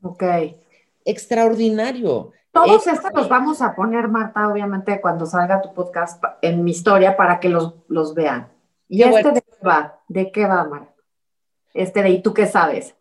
[0.01, 0.23] Ok.
[1.05, 2.32] Extraordinario.
[2.51, 7.15] Todos estos los vamos a poner, Marta, obviamente, cuando salga tu podcast en mi historia
[7.15, 8.51] para que los, los vean.
[8.88, 9.99] ¿Y este de qué va?
[10.07, 10.93] ¿De qué va, Marta?
[11.73, 12.95] Este de ¿y tú qué sabes?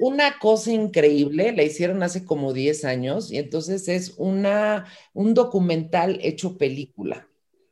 [0.00, 6.18] Una cosa increíble, la hicieron hace como 10 años y entonces es una, un documental
[6.22, 7.26] hecho película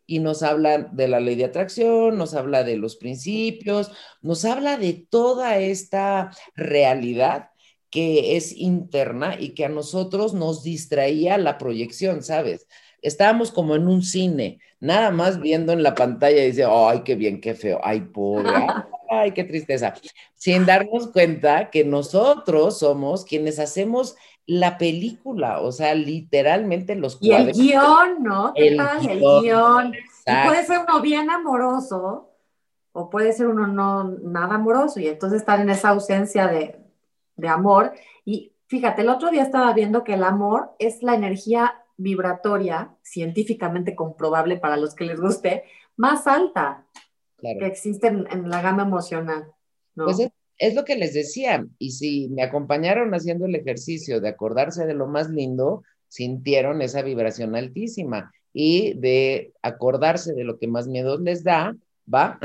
[0.07, 4.77] y nos habla de la ley de atracción, nos habla de los principios, nos habla
[4.77, 7.51] de toda esta realidad
[7.91, 12.67] que es interna y que a nosotros nos distraía la proyección, ¿sabes?
[13.03, 17.15] Estábamos como en un cine, nada más viendo en la pantalla y dice, ay, qué
[17.15, 18.51] bien, qué feo, ay, pobre,
[19.09, 19.95] ay, qué tristeza,
[20.35, 27.33] sin darnos cuenta que nosotros somos quienes hacemos la película, o sea, literalmente los Y
[27.33, 28.53] el guion, ¿no?
[28.55, 29.09] ¿Qué tal?
[29.09, 29.93] El guion.
[30.25, 32.31] puede ser uno bien amoroso
[32.93, 36.86] o puede ser uno no nada amoroso y entonces estar en esa ausencia de,
[37.37, 37.93] de amor.
[38.25, 43.95] Y fíjate, el otro día estaba viendo que el amor es la energía vibratoria, científicamente
[43.95, 45.65] comprobable para los que les guste,
[45.97, 46.87] más alta
[47.41, 49.53] que existe en, la gama emocional.
[49.95, 50.19] Pues
[50.59, 54.95] es, lo que les decía, y si me acompañaron haciendo el ejercicio de acordarse de
[54.95, 61.19] lo más lindo, sintieron esa vibración altísima y de acordarse de lo que más miedo
[61.19, 61.75] les da,
[62.13, 62.39] va.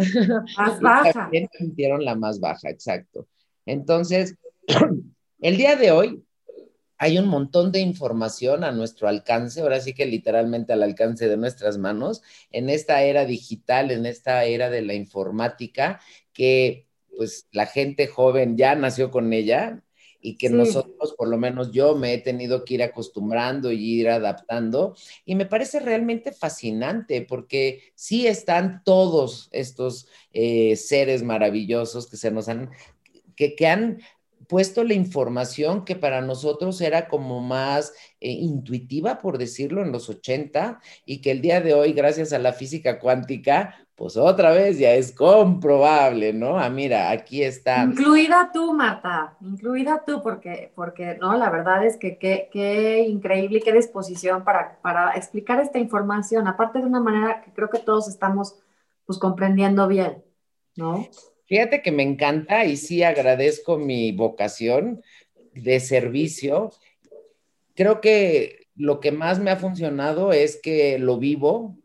[0.58, 1.14] Más baja.
[1.14, 3.28] También sintieron la más baja, exacto.
[3.66, 4.36] Entonces,
[5.42, 6.24] el día de hoy
[6.98, 11.36] hay un montón de información a nuestro alcance, ahora sí que literalmente al alcance de
[11.36, 12.22] nuestras manos,
[12.52, 16.00] en esta era digital, en esta era de la informática,
[16.32, 16.86] que
[17.18, 19.84] pues la gente joven ya nació con ella
[20.22, 24.10] y que nosotros, por lo menos yo, me he tenido que ir acostumbrando y ir
[24.10, 24.96] adaptando.
[25.26, 32.30] Y me parece realmente fascinante porque sí están todos estos eh, seres maravillosos que se
[32.30, 32.70] nos han,
[33.36, 34.00] que, que han
[34.52, 40.10] puesto la información que para nosotros era como más eh, intuitiva, por decirlo, en los
[40.10, 44.78] 80, y que el día de hoy, gracias a la física cuántica, pues otra vez
[44.78, 46.60] ya es comprobable, ¿no?
[46.60, 47.84] Ah, mira, aquí está.
[47.86, 53.72] Incluida tú, Marta, incluida tú, porque, porque no, la verdad es que qué increíble, qué
[53.72, 58.60] disposición para, para explicar esta información, aparte de una manera que creo que todos estamos
[59.06, 60.22] pues comprendiendo bien,
[60.76, 61.08] ¿no?
[61.52, 65.04] Fíjate que me encanta y sí agradezco mi vocación
[65.54, 66.72] de servicio.
[67.76, 71.78] Creo que lo que más me ha funcionado es que lo vivo,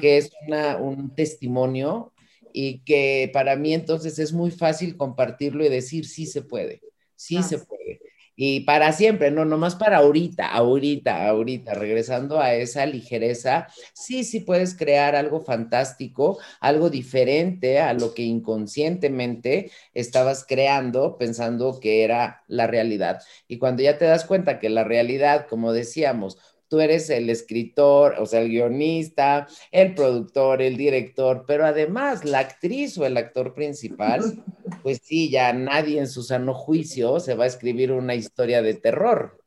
[0.00, 0.32] que es
[0.80, 2.14] un testimonio
[2.52, 6.80] y que para mí entonces es muy fácil compartirlo y decir sí se puede,
[7.14, 8.00] sí se puede
[8.36, 14.40] y para siempre, no nomás para ahorita, ahorita, ahorita, regresando a esa ligereza, sí, sí
[14.40, 22.44] puedes crear algo fantástico, algo diferente a lo que inconscientemente estabas creando pensando que era
[22.46, 23.22] la realidad.
[23.48, 26.38] Y cuando ya te das cuenta que la realidad, como decíamos,
[26.68, 32.40] tú eres el escritor, o sea, el guionista, el productor, el director, pero además la
[32.40, 34.22] actriz o el actor principal,
[34.82, 38.74] pues sí, ya nadie en su sano juicio se va a escribir una historia de
[38.74, 39.40] terror.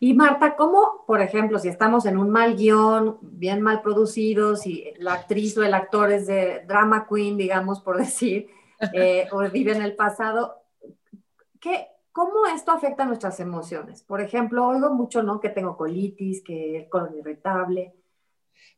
[0.00, 4.92] Y Marta, ¿cómo, por ejemplo, si estamos en un mal guion, bien mal producido, si
[4.98, 8.48] la actriz o el actor es de drama queen, digamos, por decir,
[8.92, 10.62] eh, o vive en el pasado,
[11.60, 14.02] ¿qué, ¿cómo esto afecta nuestras emociones?
[14.02, 15.38] Por ejemplo, oigo mucho, ¿no?
[15.38, 17.94] Que tengo colitis, que el colon irritable.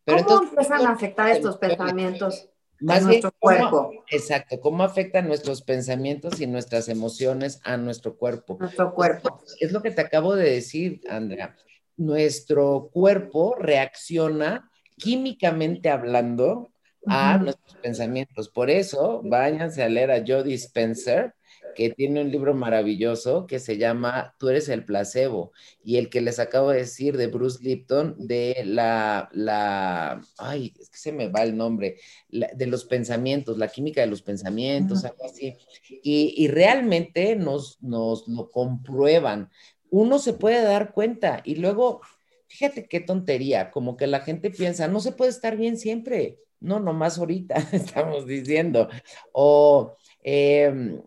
[0.05, 2.50] ¿Cómo empiezan a afectar estos pensamientos?
[2.81, 4.05] Más nuestro cuerpo.
[4.11, 8.59] exacto, cómo afectan nuestros pensamientos y nuestras emociones a nuestro cuerpo.
[8.61, 9.40] Nuestro cuerpo.
[9.59, 11.57] Es lo que te acabo de decir, Andrea.
[11.96, 16.72] Nuestro cuerpo reacciona químicamente hablando
[17.07, 18.50] a nuestros pensamientos.
[18.50, 21.35] Por eso, váyanse a leer a Joe Dispenser,
[21.81, 26.21] que tiene un libro maravilloso que se llama Tú eres el placebo y el que
[26.21, 31.29] les acabo de decir de Bruce Lipton de la, la ay, es que se me
[31.29, 31.97] va el nombre,
[32.29, 35.57] de los pensamientos, la química de los pensamientos, algo así.
[36.03, 39.49] Y, y realmente nos, nos lo comprueban.
[39.88, 42.03] Uno se puede dar cuenta y luego,
[42.47, 46.40] fíjate qué tontería, como que la gente piensa, no se puede estar bien siempre.
[46.61, 48.90] No, nomás ahorita estamos diciendo.
[49.33, 51.01] O eh,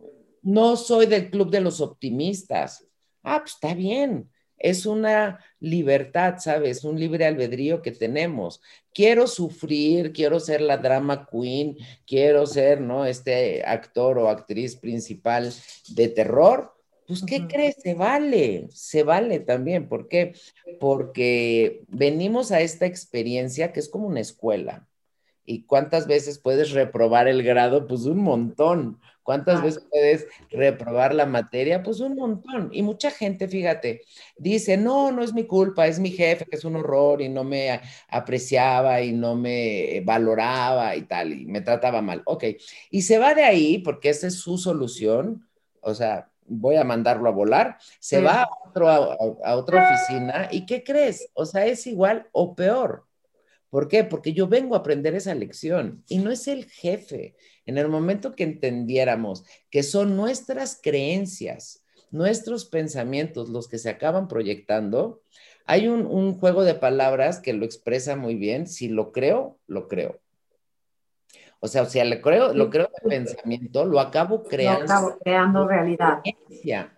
[0.44, 2.86] no soy del club de los optimistas.
[3.24, 4.30] Ah, pues está bien.
[4.58, 6.84] Es una libertad, ¿sabes?
[6.84, 8.62] Un libre albedrío que tenemos.
[8.94, 13.06] Quiero sufrir, quiero ser la drama queen, quiero ser, ¿no?
[13.06, 15.52] Este actor o actriz principal
[15.90, 16.74] de terror.
[17.08, 17.76] Pues, ¿qué crees?
[17.82, 19.90] Se vale, se vale también.
[19.90, 20.34] ¿Por qué?
[20.80, 24.88] Porque venimos a esta experiencia que es como una escuela.
[25.46, 27.86] ¿Y cuántas veces puedes reprobar el grado?
[27.88, 29.02] Pues un montón.
[29.24, 31.82] ¿Cuántas veces puedes reprobar la materia?
[31.82, 32.70] Pues un montón.
[32.74, 34.02] Y mucha gente, fíjate,
[34.38, 37.44] dice, no, no es mi culpa, es mi jefe que es un horror y no
[37.44, 42.22] me apreciaba y no me valoraba y tal, y me trataba mal.
[42.26, 42.44] Ok,
[42.92, 45.48] y se va de ahí porque esa es su solución,
[45.82, 50.66] o sea, voy a mandarlo a volar, se va a, otro, a otra oficina y
[50.66, 51.30] ¿qué crees?
[51.34, 53.06] O sea, es igual o peor.
[53.74, 54.04] ¿Por qué?
[54.04, 57.36] Porque yo vengo a aprender esa lección y no es el jefe.
[57.66, 64.28] En el momento que entendiéramos que son nuestras creencias, nuestros pensamientos los que se acaban
[64.28, 65.22] proyectando,
[65.66, 68.68] hay un, juego de palabras que lo expresa muy bien.
[68.68, 70.20] Si lo creo, lo creo.
[71.60, 74.86] O sea, si lo creo, lo creo de pensamiento, lo acabo creando.
[74.86, 76.22] Lo acabo creando realidad.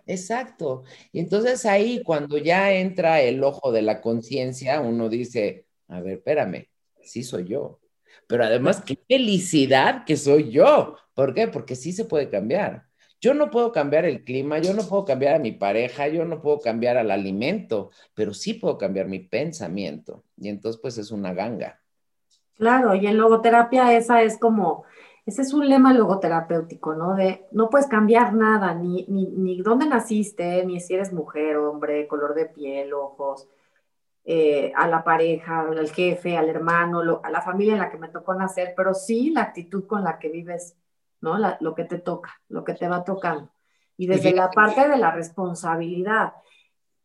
[0.06, 0.82] Exacto.
[1.12, 6.14] Y entonces ahí, cuando ya entra el ojo de la conciencia, uno dice, a ver,
[6.14, 6.68] espérame,
[7.00, 7.78] sí soy yo.
[8.26, 10.96] Pero además, qué felicidad que soy yo.
[11.14, 11.48] ¿Por qué?
[11.48, 12.86] Porque sí se puede cambiar.
[13.20, 16.42] Yo no puedo cambiar el clima, yo no puedo cambiar a mi pareja, yo no
[16.42, 20.24] puedo cambiar al alimento, pero sí puedo cambiar mi pensamiento.
[20.36, 21.80] Y entonces, pues es una ganga.
[22.56, 24.84] Claro, y en logoterapia esa es como,
[25.26, 27.14] ese es un lema logoterapéutico, ¿no?
[27.14, 32.06] De no puedes cambiar nada, ni, ni, ni dónde naciste, ni si eres mujer, hombre,
[32.06, 33.48] color de piel, ojos,
[34.28, 38.08] eh, a la pareja, al jefe, al hermano, a la familia en la que me
[38.08, 40.76] tocó nacer, pero sí la actitud con la que vives,
[41.20, 41.38] ¿no?
[41.60, 43.52] lo que te toca, lo que te va tocando.
[43.96, 46.32] Y desde la parte de la responsabilidad,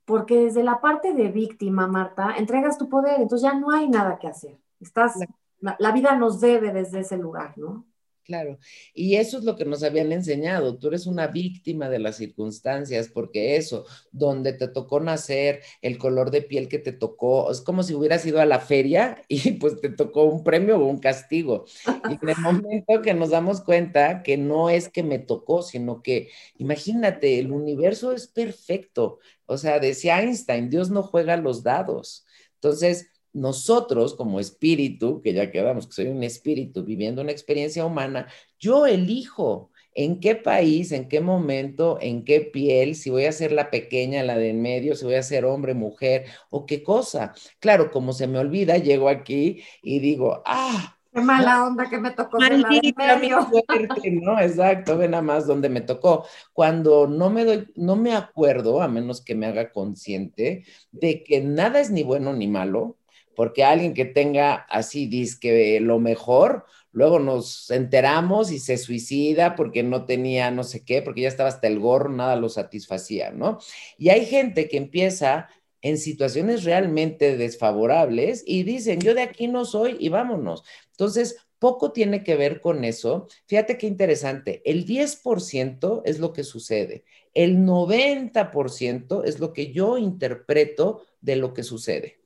[0.03, 4.17] porque desde la parte de víctima, Marta, entregas tu poder, entonces ya no hay nada
[4.17, 4.57] que hacer.
[4.79, 5.19] Estás,
[5.59, 7.85] la vida nos debe desde ese lugar, ¿no?
[8.23, 8.59] Claro,
[8.93, 10.77] y eso es lo que nos habían enseñado.
[10.77, 16.29] Tú eres una víctima de las circunstancias, porque eso, donde te tocó nacer, el color
[16.29, 19.81] de piel que te tocó, es como si hubieras ido a la feria y pues
[19.81, 21.65] te tocó un premio o un castigo.
[22.05, 26.01] Y en el momento que nos damos cuenta que no es que me tocó, sino
[26.03, 29.19] que, imagínate, el universo es perfecto.
[29.47, 32.25] O sea, decía Einstein, Dios no juega los dados.
[32.55, 38.27] Entonces, nosotros como espíritu, que ya quedamos que soy un espíritu viviendo una experiencia humana,
[38.59, 43.51] yo elijo en qué país, en qué momento, en qué piel, si voy a ser
[43.51, 47.33] la pequeña, la de en medio, si voy a ser hombre, mujer o qué cosa.
[47.59, 52.11] Claro, como se me olvida, llego aquí y digo, ah, Qué mala onda que me
[52.11, 53.39] tocó la de medio.
[54.21, 54.39] ¿no?
[54.39, 56.25] Exacto, ve nada más donde me tocó.
[56.53, 60.63] Cuando no me doy, no me acuerdo, a menos que me haga consciente,
[60.93, 62.97] de que nada es ni bueno ni malo,
[63.41, 69.81] porque alguien que tenga así, que lo mejor, luego nos enteramos y se suicida porque
[69.81, 73.57] no tenía no sé qué, porque ya estaba hasta el gorro, nada lo satisfacía, ¿no?
[73.97, 75.49] Y hay gente que empieza
[75.81, 80.63] en situaciones realmente desfavorables y dicen, yo de aquí no soy y vámonos.
[80.91, 83.27] Entonces, poco tiene que ver con eso.
[83.47, 89.97] Fíjate qué interesante, el 10% es lo que sucede, el 90% es lo que yo
[89.97, 92.20] interpreto de lo que sucede.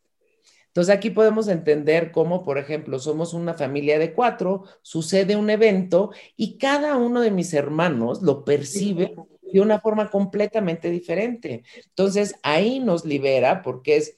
[0.75, 6.11] Entonces aquí podemos entender cómo, por ejemplo, somos una familia de cuatro, sucede un evento
[6.35, 9.15] y cada uno de mis hermanos lo percibe
[9.53, 11.63] de una forma completamente diferente.
[11.85, 14.17] Entonces ahí nos libera porque es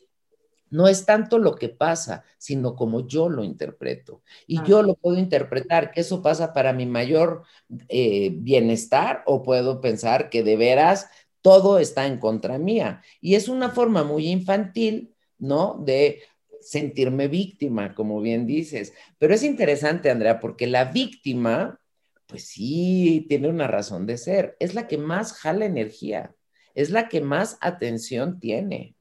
[0.71, 4.23] no es tanto lo que pasa, sino como yo lo interpreto.
[4.47, 7.43] Y yo lo puedo interpretar que eso pasa para mi mayor
[7.87, 11.07] eh, bienestar o puedo pensar que de veras
[11.43, 13.03] todo está en contra mía.
[13.21, 15.81] Y es una forma muy infantil, ¿no?
[15.85, 16.23] De
[16.69, 18.93] sentirme víctima, como bien dices.
[19.17, 21.79] Pero es interesante, Andrea, porque la víctima,
[22.25, 24.57] pues sí, tiene una razón de ser.
[24.59, 26.35] Es la que más jala energía,
[26.75, 28.96] es la que más atención tiene.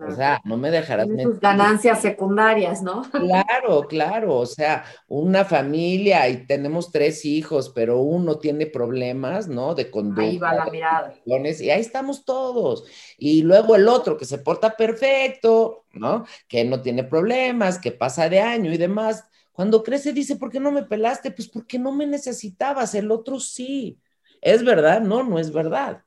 [0.00, 1.08] O sea, no me dejarás.
[1.22, 3.02] Sus ganancias secundarias, ¿no?
[3.10, 4.36] Claro, claro.
[4.36, 9.74] O sea, una familia y tenemos tres hijos, pero uno tiene problemas, ¿no?
[9.74, 10.22] De conducta.
[10.22, 11.14] Ahí va la mirada.
[11.24, 12.84] Y ahí estamos todos.
[13.18, 16.24] Y luego el otro que se porta perfecto, ¿no?
[16.46, 19.24] Que no tiene problemas, que pasa de año y demás.
[19.52, 21.32] Cuando crece dice, ¿por qué no me pelaste?
[21.32, 23.98] Pues porque no me necesitabas, el otro sí.
[24.40, 25.00] ¿Es verdad?
[25.00, 26.04] No, no es verdad.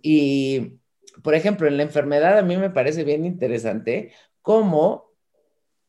[0.00, 0.74] Y
[1.22, 4.12] por ejemplo, en la enfermedad a mí me parece bien interesante
[4.42, 5.12] cómo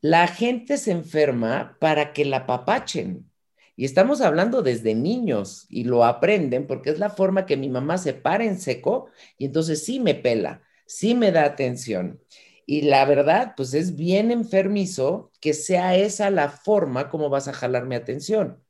[0.00, 3.30] la gente se enferma para que la papachen.
[3.74, 7.98] Y estamos hablando desde niños y lo aprenden porque es la forma que mi mamá
[7.98, 12.20] se para en seco y entonces sí me pela, sí me da atención.
[12.64, 17.52] Y la verdad, pues es bien enfermizo que sea esa la forma como vas a
[17.52, 18.62] jalar mi atención.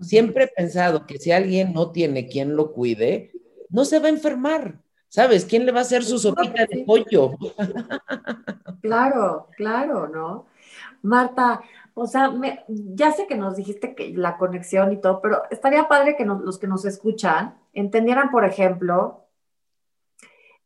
[0.00, 3.32] Siempre he pensado que si alguien no tiene quien lo cuide,
[3.70, 4.81] no se va a enfermar.
[5.12, 5.44] ¿Sabes?
[5.44, 7.32] ¿Quién le va a hacer su sopita de pollo?
[8.80, 10.46] Claro, claro, ¿no?
[11.02, 11.62] Marta,
[11.94, 12.32] o sea,
[12.66, 16.58] ya sé que nos dijiste que la conexión y todo, pero estaría padre que los
[16.58, 19.28] que nos escuchan entendieran, por ejemplo,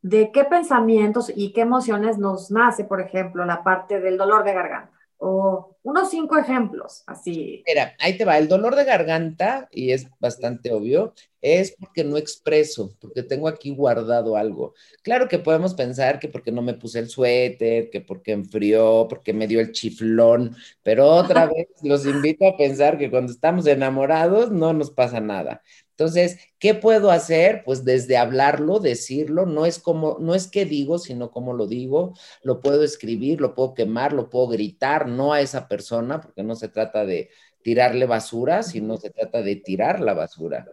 [0.01, 4.55] de qué pensamientos y qué emociones nos nace, por ejemplo, la parte del dolor de
[4.55, 7.63] garganta o unos cinco ejemplos, así.
[7.65, 8.39] Mira, ahí te va.
[8.39, 13.71] El dolor de garganta, y es bastante obvio, es porque no expreso, porque tengo aquí
[13.71, 14.75] guardado algo.
[15.03, 19.33] Claro que podemos pensar que porque no me puse el suéter, que porque enfrió, porque
[19.33, 24.51] me dio el chiflón, pero otra vez los invito a pensar que cuando estamos enamorados
[24.51, 25.63] no nos pasa nada.
[25.99, 27.63] Entonces, ¿qué puedo hacer?
[27.65, 32.13] Pues desde hablarlo, decirlo, no es como, no es que digo, sino como lo digo,
[32.43, 35.76] lo puedo escribir, lo puedo quemar, lo puedo gritar, no a esa persona,
[36.21, 37.31] porque no se trata de
[37.63, 40.67] tirarle basura, sino se trata de tirar la basura.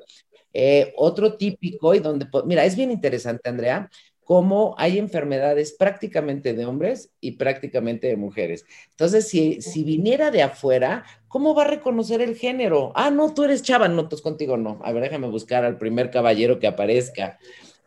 [0.53, 3.89] Eh, otro típico y donde, mira, es bien interesante, Andrea,
[4.23, 8.65] cómo hay enfermedades prácticamente de hombres y prácticamente de mujeres.
[8.91, 12.91] Entonces, si, si viniera de afuera, ¿cómo va a reconocer el género?
[12.95, 14.79] Ah, no, tú eres chava, no, tú contigo no.
[14.83, 17.37] A ver, déjame buscar al primer caballero que aparezca.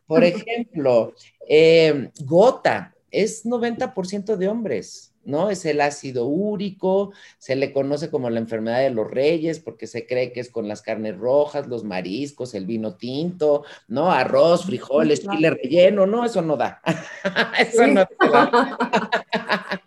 [0.06, 1.14] Por ejemplo,
[1.48, 5.14] eh, gota es 90% de hombres.
[5.26, 5.50] ¿No?
[5.50, 10.06] Es el ácido úrico, se le conoce como la enfermedad de los reyes porque se
[10.06, 14.10] cree que es con las carnes rojas, los mariscos, el vino tinto, ¿no?
[14.10, 16.80] Arroz, frijoles, chile relleno, no, eso no da.
[17.60, 19.80] eso no da.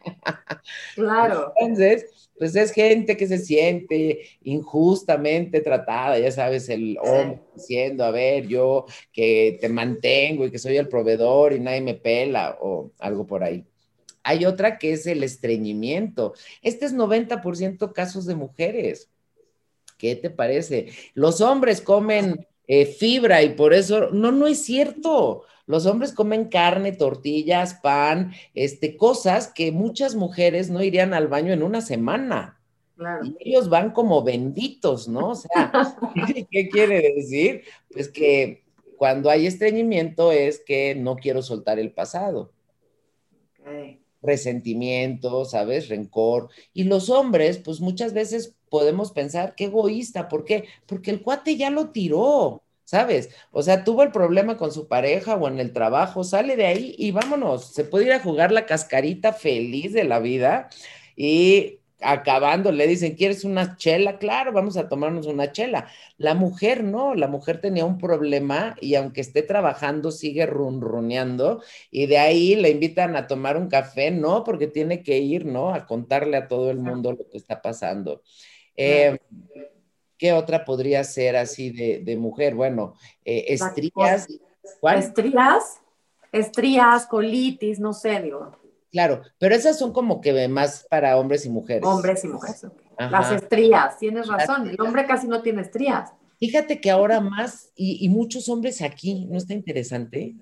[0.96, 1.54] claro.
[1.60, 2.06] Entonces,
[2.40, 8.48] pues es gente que se siente injustamente tratada, ya sabes, el hombre diciendo, a ver,
[8.48, 13.28] yo que te mantengo y que soy el proveedor y nadie me pela o algo
[13.28, 13.66] por ahí.
[14.24, 16.34] Hay otra que es el estreñimiento.
[16.62, 19.10] Este es 90% casos de mujeres.
[19.98, 20.92] ¿Qué te parece?
[21.14, 25.44] Los hombres comen eh, fibra y por eso, no, no es cierto.
[25.66, 31.54] Los hombres comen carne, tortillas, pan, este, cosas que muchas mujeres no irían al baño
[31.54, 32.60] en una semana.
[33.24, 35.30] Y ellos van como benditos, ¿no?
[35.30, 35.72] O sea,
[36.52, 37.64] ¿qué quiere decir?
[37.92, 38.64] Pues que
[38.98, 42.52] cuando hay estreñimiento es que no quiero soltar el pasado
[44.22, 45.90] resentimiento, ¿sabes?
[45.90, 46.50] Rencor.
[46.74, 50.66] Y los hombres, pues muchas veces podemos pensar, qué egoísta, ¿por qué?
[50.86, 53.30] Porque el cuate ya lo tiró, ¿sabes?
[53.52, 56.96] O sea, tuvo el problema con su pareja o en el trabajo, sale de ahí
[56.98, 60.70] y vámonos, se puede ir a jugar la cascarita feliz de la vida
[61.16, 64.18] y acabando le dicen, ¿quieres una chela?
[64.18, 65.88] Claro, vamos a tomarnos una chela.
[66.18, 72.08] La mujer no, la mujer tenía un problema y aunque esté trabajando, sigue runruneando y
[72.08, 75.74] de ahí le invitan a tomar un café, no, porque tiene que ir, ¿no?
[75.74, 78.22] A contarle a todo el mundo lo que está pasando.
[78.76, 79.18] Eh,
[80.18, 82.56] ¿Qué otra podría ser así de, mujer?
[82.56, 84.28] Bueno, eh, estrías.
[84.84, 85.82] Estrías,
[86.32, 88.59] estrías, colitis, no sé, digo.
[88.92, 91.84] Claro, pero esas son como que más para hombres y mujeres.
[91.86, 92.66] Hombres y mujeres.
[92.98, 94.70] Las estrías, tienes razón.
[94.70, 96.12] El hombre casi no tiene estrías.
[96.40, 100.36] Fíjate que ahora más, y, muchos hombres aquí, ¿no está interesante?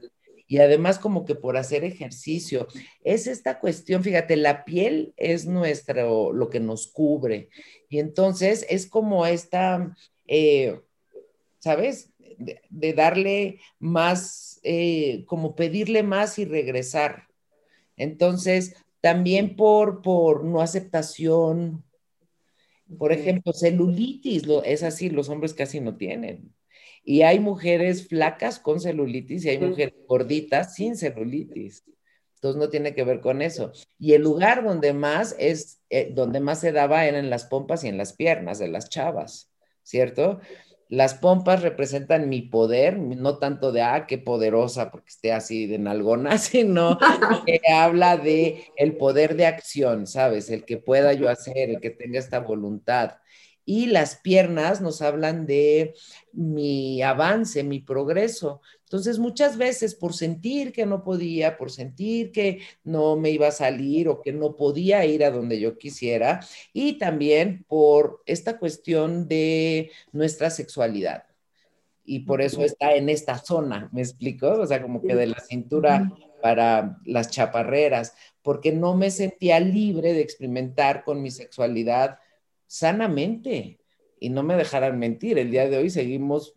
[0.48, 2.68] y además como que por hacer ejercicio.
[3.04, 7.50] Es esta cuestión, fíjate, la piel es nuestro, lo que nos cubre.
[7.90, 9.94] Y entonces es como esta,
[10.26, 10.80] eh,
[11.60, 12.12] ¿sabes?
[12.38, 17.27] De, darle más, eh, como pedirle más y regresar.
[17.98, 21.84] Entonces, también por, por no aceptación,
[22.98, 26.54] por ejemplo, celulitis, lo, es así, los hombres casi no tienen.
[27.04, 31.84] Y hay mujeres flacas con celulitis y hay mujeres gorditas sin celulitis.
[32.36, 33.72] Entonces no tiene que ver con eso.
[33.98, 37.84] Y el lugar donde más es, eh, donde más se daba eran en las pompas
[37.84, 39.52] y en las piernas de las chavas,
[39.84, 40.40] ¿cierto?
[40.90, 45.80] Las pompas representan mi poder, no tanto de, ah, qué poderosa, porque esté así de
[45.80, 46.98] nalgona, sino
[47.46, 50.50] que habla de el poder de acción, ¿sabes?
[50.50, 53.18] El que pueda yo hacer, el que tenga esta voluntad.
[53.70, 55.94] Y las piernas nos hablan de
[56.32, 58.62] mi avance, mi progreso.
[58.84, 63.52] Entonces, muchas veces por sentir que no podía, por sentir que no me iba a
[63.52, 66.40] salir o que no podía ir a donde yo quisiera,
[66.72, 71.26] y también por esta cuestión de nuestra sexualidad.
[72.06, 74.50] Y por eso está en esta zona, ¿me explico?
[74.50, 76.10] O sea, como que de la cintura
[76.42, 82.20] para las chaparreras, porque no me sentía libre de experimentar con mi sexualidad
[82.68, 83.80] sanamente.
[84.20, 86.56] Y no me dejarán mentir, el día de hoy seguimos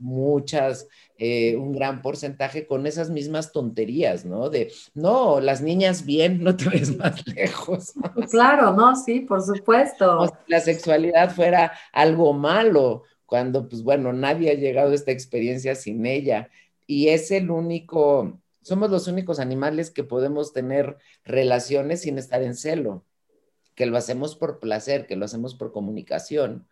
[0.00, 0.88] muchas,
[1.18, 4.50] eh, un gran porcentaje con esas mismas tonterías, ¿no?
[4.50, 7.92] De, no, las niñas bien, no te ves más lejos.
[8.30, 10.26] Claro, no, sí, por supuesto.
[10.26, 15.74] si la sexualidad fuera algo malo, cuando, pues bueno, nadie ha llegado a esta experiencia
[15.74, 16.48] sin ella.
[16.86, 22.56] Y es el único, somos los únicos animales que podemos tener relaciones sin estar en
[22.56, 23.04] celo,
[23.80, 26.68] que lo hacemos por placer, que lo hacemos por comunicación.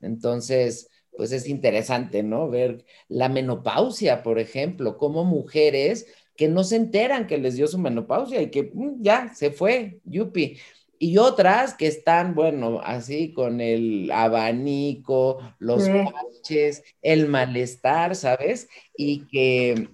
[0.00, 2.48] Entonces, pues es interesante, ¿no?
[2.48, 7.76] Ver la menopausia, por ejemplo, como mujeres que no se enteran que les dio su
[7.76, 10.56] menopausia y que mm, ya se fue, yupi.
[10.98, 18.66] Y otras que están, bueno, así con el abanico, los parches, el malestar, ¿sabes?
[18.96, 19.90] Y que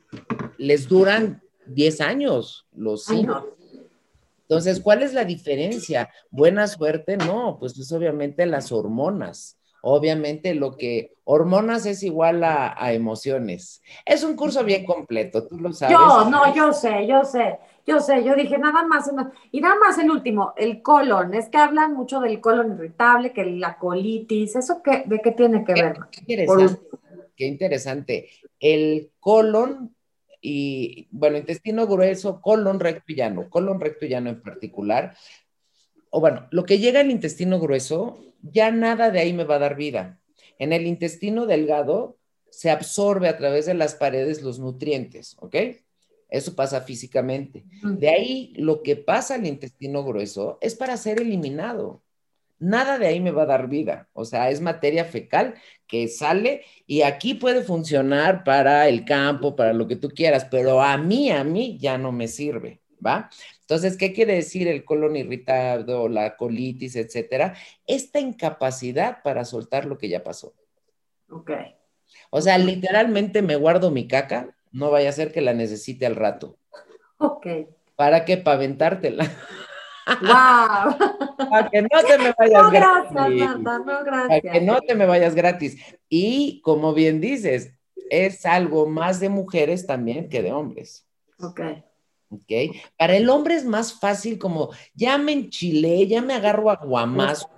[0.58, 3.46] les duran 10 años los hijos.
[4.52, 6.10] Entonces, ¿cuál es la diferencia?
[6.30, 12.92] Buena suerte, no, pues es obviamente las hormonas obviamente lo que hormonas es igual a,
[12.92, 13.82] emociones.
[14.06, 15.96] Es un curso bien completo, tú lo sabes.
[15.98, 19.10] Yo, no, yo sé, yo sé, yo sé, yo dije nada más,
[19.50, 23.44] y nada más el último, el colon, es que hablan mucho del colon irritable, que
[23.44, 25.96] la colitis, ¿eso qué, de qué tiene que ver?
[26.12, 26.80] Qué interesante,
[27.36, 28.28] qué interesante.
[28.60, 29.96] El colon
[30.42, 35.16] y, bueno, intestino grueso, colon recto y llano, colon recto y llano en particular,
[36.10, 39.60] o bueno, lo que llega al intestino grueso, ya nada de ahí me va a
[39.60, 40.20] dar vida.
[40.58, 42.18] En el intestino delgado
[42.50, 45.56] se absorbe a través de las paredes los nutrientes, ¿ok?
[46.28, 47.64] Eso pasa físicamente.
[47.82, 52.02] De ahí lo que pasa al intestino grueso es para ser eliminado.
[52.62, 54.08] Nada de ahí me va a dar vida.
[54.12, 55.54] O sea, es materia fecal
[55.86, 60.80] que sale y aquí puede funcionar para el campo, para lo que tú quieras, pero
[60.80, 62.82] a mí, a mí ya no me sirve.
[63.04, 63.30] ¿va?
[63.60, 67.54] Entonces, ¿qué quiere decir el colon irritado, la colitis, etcétera?
[67.86, 70.54] Esta incapacidad para soltar lo que ya pasó.
[71.30, 71.50] Ok.
[72.30, 76.16] O sea, literalmente me guardo mi caca, no vaya a ser que la necesite al
[76.16, 76.58] rato.
[77.18, 77.46] Ok.
[77.96, 78.36] ¿Para qué?
[78.36, 79.30] Para aventártela.
[80.06, 80.96] ¡Wow!
[81.50, 84.28] Para que no te me vayas no, gracias, Marta, no, gracias.
[84.28, 85.78] Para que no te me vayas gratis.
[86.08, 87.72] Y como bien dices,
[88.10, 91.06] es algo más de mujeres también que de hombres.
[91.40, 91.60] Ok.
[92.32, 92.76] ¿ok?
[92.98, 97.48] Para el hombre es más fácil como, ya me enchilé, ya me agarro a guamazos,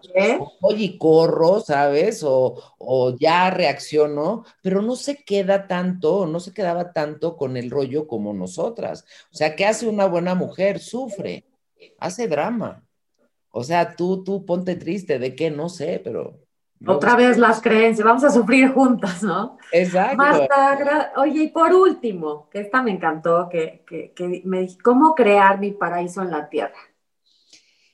[0.61, 2.23] oye y corro, ¿sabes?
[2.25, 7.71] O, o, ya reacciono, pero no se queda tanto, no se quedaba tanto con el
[7.71, 9.05] rollo como nosotras.
[9.33, 10.81] O sea, ¿qué hace una buena mujer?
[10.81, 11.44] Sufre,
[11.99, 12.85] hace drama.
[13.51, 15.51] O sea, tú, tú ponte triste, ¿de qué?
[15.51, 16.45] No sé, pero
[16.87, 19.59] otra vez las creencias, vamos a sufrir juntas, ¿no?
[19.73, 20.17] Exacto.
[20.17, 25.59] Marta, oye, y por último, que esta me encantó, que, que, me dije, ¿cómo crear
[25.59, 26.79] mi paraíso en la tierra?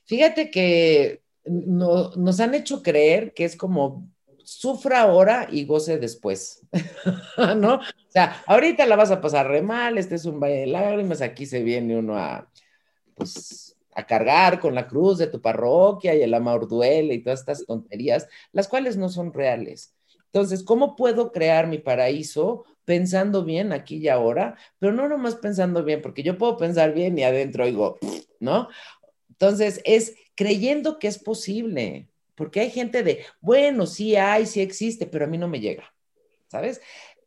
[0.06, 4.08] Fíjate que no, nos han hecho creer que es como
[4.42, 6.66] sufra ahora y goce después,
[7.56, 7.74] ¿no?
[7.76, 11.20] O sea, ahorita la vas a pasar re mal, este es un valle de lágrimas,
[11.20, 12.50] aquí se viene uno a,
[13.14, 17.40] pues, a cargar con la cruz de tu parroquia y el amor duele y todas
[17.40, 19.94] estas tonterías, las cuales no son reales.
[20.26, 24.56] Entonces, ¿cómo puedo crear mi paraíso pensando bien aquí y ahora?
[24.78, 27.98] Pero no nomás pensando bien, porque yo puedo pensar bien y adentro digo,
[28.38, 28.68] ¿no?
[29.28, 35.06] Entonces, es creyendo que es posible, porque hay gente de, bueno, sí hay, sí existe,
[35.06, 35.92] pero a mí no me llega,
[36.48, 36.80] ¿sabes?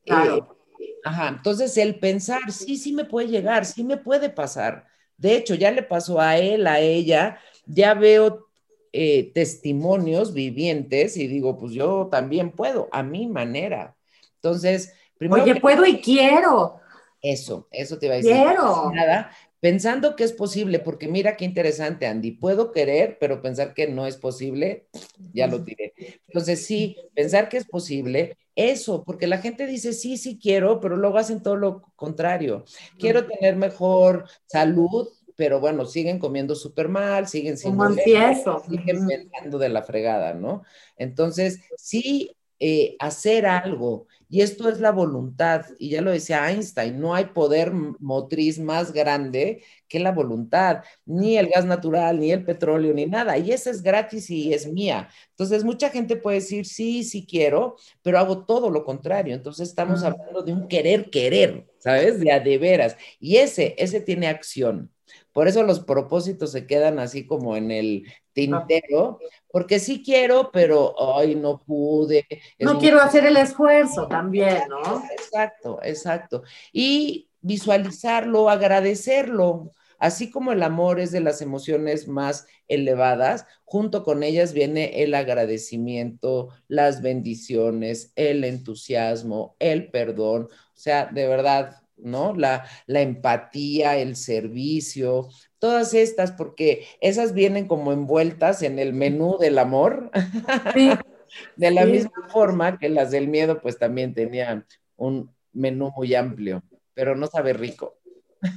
[0.05, 0.37] Claro.
[0.37, 0.63] Eh,
[1.03, 4.87] Ajá, entonces el pensar, sí, sí me puede llegar, sí me puede pasar.
[5.23, 8.49] De hecho, ya le pasó a él, a ella, ya veo
[8.91, 13.95] eh, testimonios vivientes y digo, pues yo también puedo, a mi manera.
[14.35, 15.41] Entonces, primero...
[15.41, 16.81] Oye, puedo y quiero.
[17.21, 18.33] Eso, eso te iba a decir.
[18.33, 18.91] Quiero.
[18.91, 19.31] Nada,
[19.63, 24.05] pensando que es posible, porque mira qué interesante, Andy, puedo querer, pero pensar que no
[24.05, 24.89] es posible,
[25.33, 25.93] ya lo tiré.
[26.27, 30.97] Entonces, sí, pensar que es posible, eso, porque la gente dice, sí, sí quiero, pero
[30.97, 32.65] luego hacen todo lo contrario.
[32.99, 35.07] Quiero tener mejor salud,
[35.37, 37.71] pero bueno, siguen comiendo súper mal, siguen sin...
[37.71, 38.61] Como empiezo.
[38.69, 40.63] Siguen pensando de la fregada, ¿no?
[40.97, 42.35] Entonces, sí,
[42.65, 45.65] eh, hacer algo y esto es la voluntad.
[45.77, 51.37] Y ya lo decía Einstein, no hay poder motriz más grande que la voluntad, ni
[51.37, 53.37] el gas natural, ni el petróleo, ni nada.
[53.37, 55.09] Y esa es gratis y es mía.
[55.31, 59.35] Entonces, mucha gente puede decir, sí, sí quiero, pero hago todo lo contrario.
[59.35, 62.19] Entonces, estamos hablando de un querer, querer, ¿sabes?
[62.21, 62.95] De a de veras.
[63.19, 64.89] Y ese, ese tiene acción.
[65.33, 68.03] Por eso los propósitos se quedan así como en el
[68.33, 69.19] tintero,
[69.51, 72.25] porque sí quiero, pero ay, no pude.
[72.59, 75.03] No quiero hacer el esfuerzo también, ¿no?
[75.11, 76.43] Exacto, exacto.
[76.71, 79.71] Y visualizarlo, agradecerlo.
[79.99, 85.15] Así como el amor es de las emociones más elevadas, junto con ellas viene el
[85.15, 90.49] agradecimiento, las bendiciones, el entusiasmo, el perdón.
[90.51, 92.33] O sea, de verdad, ¿no?
[92.35, 95.29] La, la empatía, el servicio,
[95.59, 100.11] todas estas, porque esas vienen como envueltas en el menú del amor.
[101.55, 104.65] de la misma forma que las del miedo, pues también tenían
[104.97, 106.63] un menú muy amplio,
[106.93, 107.97] pero no sabe rico.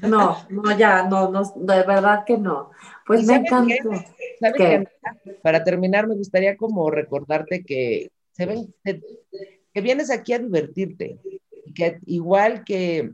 [0.02, 2.70] No, no, ya, no, no, de verdad que no.
[3.06, 3.90] Pues me encantó.
[5.42, 11.20] Para terminar, me gustaría como recordarte que se ven, que vienes aquí a divertirte,
[11.74, 13.12] que igual que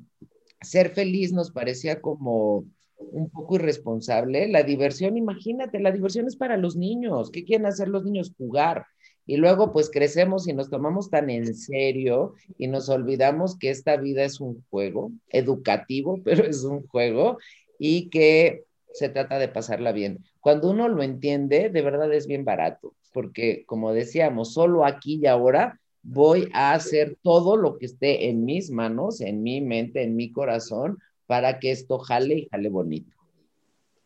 [0.63, 2.65] ser feliz nos parecía como
[2.99, 4.49] un poco irresponsable.
[4.49, 7.31] La diversión, imagínate, la diversión es para los niños.
[7.31, 8.33] ¿Qué quieren hacer los niños?
[8.37, 8.87] Jugar.
[9.27, 13.97] Y luego pues crecemos y nos tomamos tan en serio y nos olvidamos que esta
[13.97, 17.39] vida es un juego educativo, pero es un juego
[17.79, 20.25] y que se trata de pasarla bien.
[20.41, 25.27] Cuando uno lo entiende, de verdad es bien barato, porque como decíamos, solo aquí y
[25.27, 30.17] ahora voy a hacer todo lo que esté en mis manos, en mi mente, en
[30.17, 33.17] mi corazón, para que esto jale y jale bonito.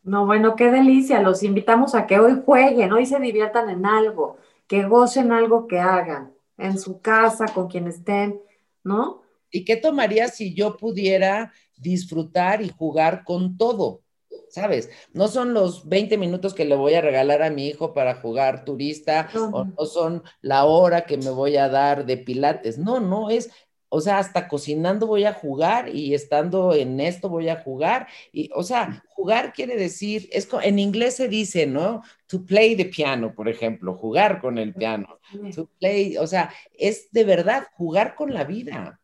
[0.02, 1.20] No, bueno, qué delicia.
[1.20, 4.36] Los invitamos a que hoy jueguen, hoy se diviertan en algo,
[4.68, 8.40] que gocen algo que hagan, en su casa, con quien estén,
[8.84, 9.22] ¿no?
[9.50, 14.02] ¿Y qué tomaría si yo pudiera disfrutar y jugar con todo?
[14.48, 14.90] ¿Sabes?
[15.12, 18.64] No son los 20 minutos que le voy a regalar a mi hijo para jugar
[18.64, 22.78] turista, o no son la hora que me voy a dar de pilates.
[22.78, 23.50] No, no, es,
[23.88, 28.08] o sea, hasta cocinando voy a jugar y estando en esto voy a jugar.
[28.32, 32.02] Y, o sea, jugar quiere decir, es, en inglés se dice, ¿no?
[32.26, 35.18] To play the piano, por ejemplo, jugar con el piano.
[35.54, 39.00] To play, o sea, es de verdad jugar con la vida.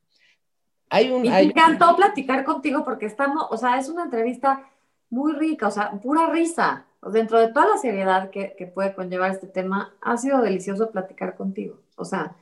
[0.90, 4.68] Hay un, y me encantó platicar contigo porque estamos, o sea, es una entrevista
[5.12, 6.86] muy rica, o sea, pura risa.
[7.12, 11.36] Dentro de toda la seriedad que, que puede conllevar este tema, ha sido delicioso platicar
[11.36, 11.80] contigo.
[11.96, 12.36] O sea,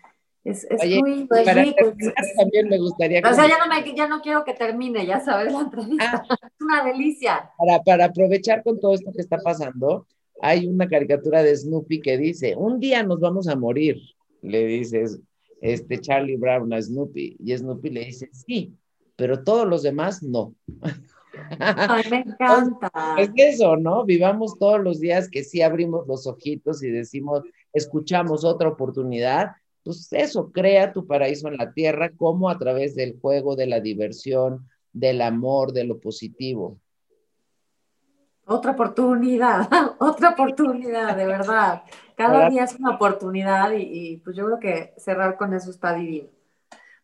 [0.44, 1.92] es, es muy es rico.
[2.36, 3.20] También me gustaría.
[3.20, 6.24] O sea, ya no, me, ya no quiero que termine, ya sabes, la entrevista.
[6.28, 6.36] Ah.
[6.46, 7.50] es una delicia.
[7.58, 10.06] Para, para aprovechar con todo esto que está pasando,
[10.40, 13.98] hay una caricatura de Snoopy que dice: Un día nos vamos a morir,
[14.42, 15.20] le dices
[15.60, 17.36] este Charlie Brown a Snoopy.
[17.38, 18.74] Y Snoopy le dice: Sí,
[19.16, 20.54] pero todos los demás no.
[21.58, 22.90] Ay, me encanta.
[23.18, 24.04] Es eso, ¿no?
[24.04, 29.52] Vivamos todos los días que sí abrimos los ojitos y decimos, escuchamos otra oportunidad.
[29.84, 33.80] Pues eso, crea tu paraíso en la tierra como a través del juego, de la
[33.80, 36.78] diversión, del amor, de lo positivo.
[38.46, 39.68] Otra oportunidad,
[39.98, 41.82] otra oportunidad, de verdad.
[42.16, 45.94] Cada día es una oportunidad y, y pues yo creo que cerrar con eso está
[45.94, 46.28] divino.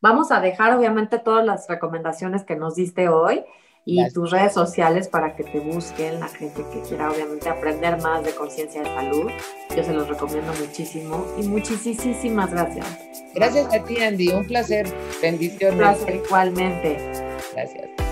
[0.01, 3.45] Vamos a dejar obviamente todas las recomendaciones que nos diste hoy
[3.89, 8.25] y tus redes sociales para que te busquen la gente que quiera obviamente aprender más
[8.25, 9.31] de conciencia de salud.
[9.75, 12.87] Yo se los recomiendo muchísimo y muchísimas gracias.
[13.33, 14.31] Gracias a ti, Andy.
[14.31, 14.93] Un placer.
[15.23, 15.73] Bendiciones.
[15.73, 16.97] Un placer igualmente.
[17.55, 18.06] Gracias.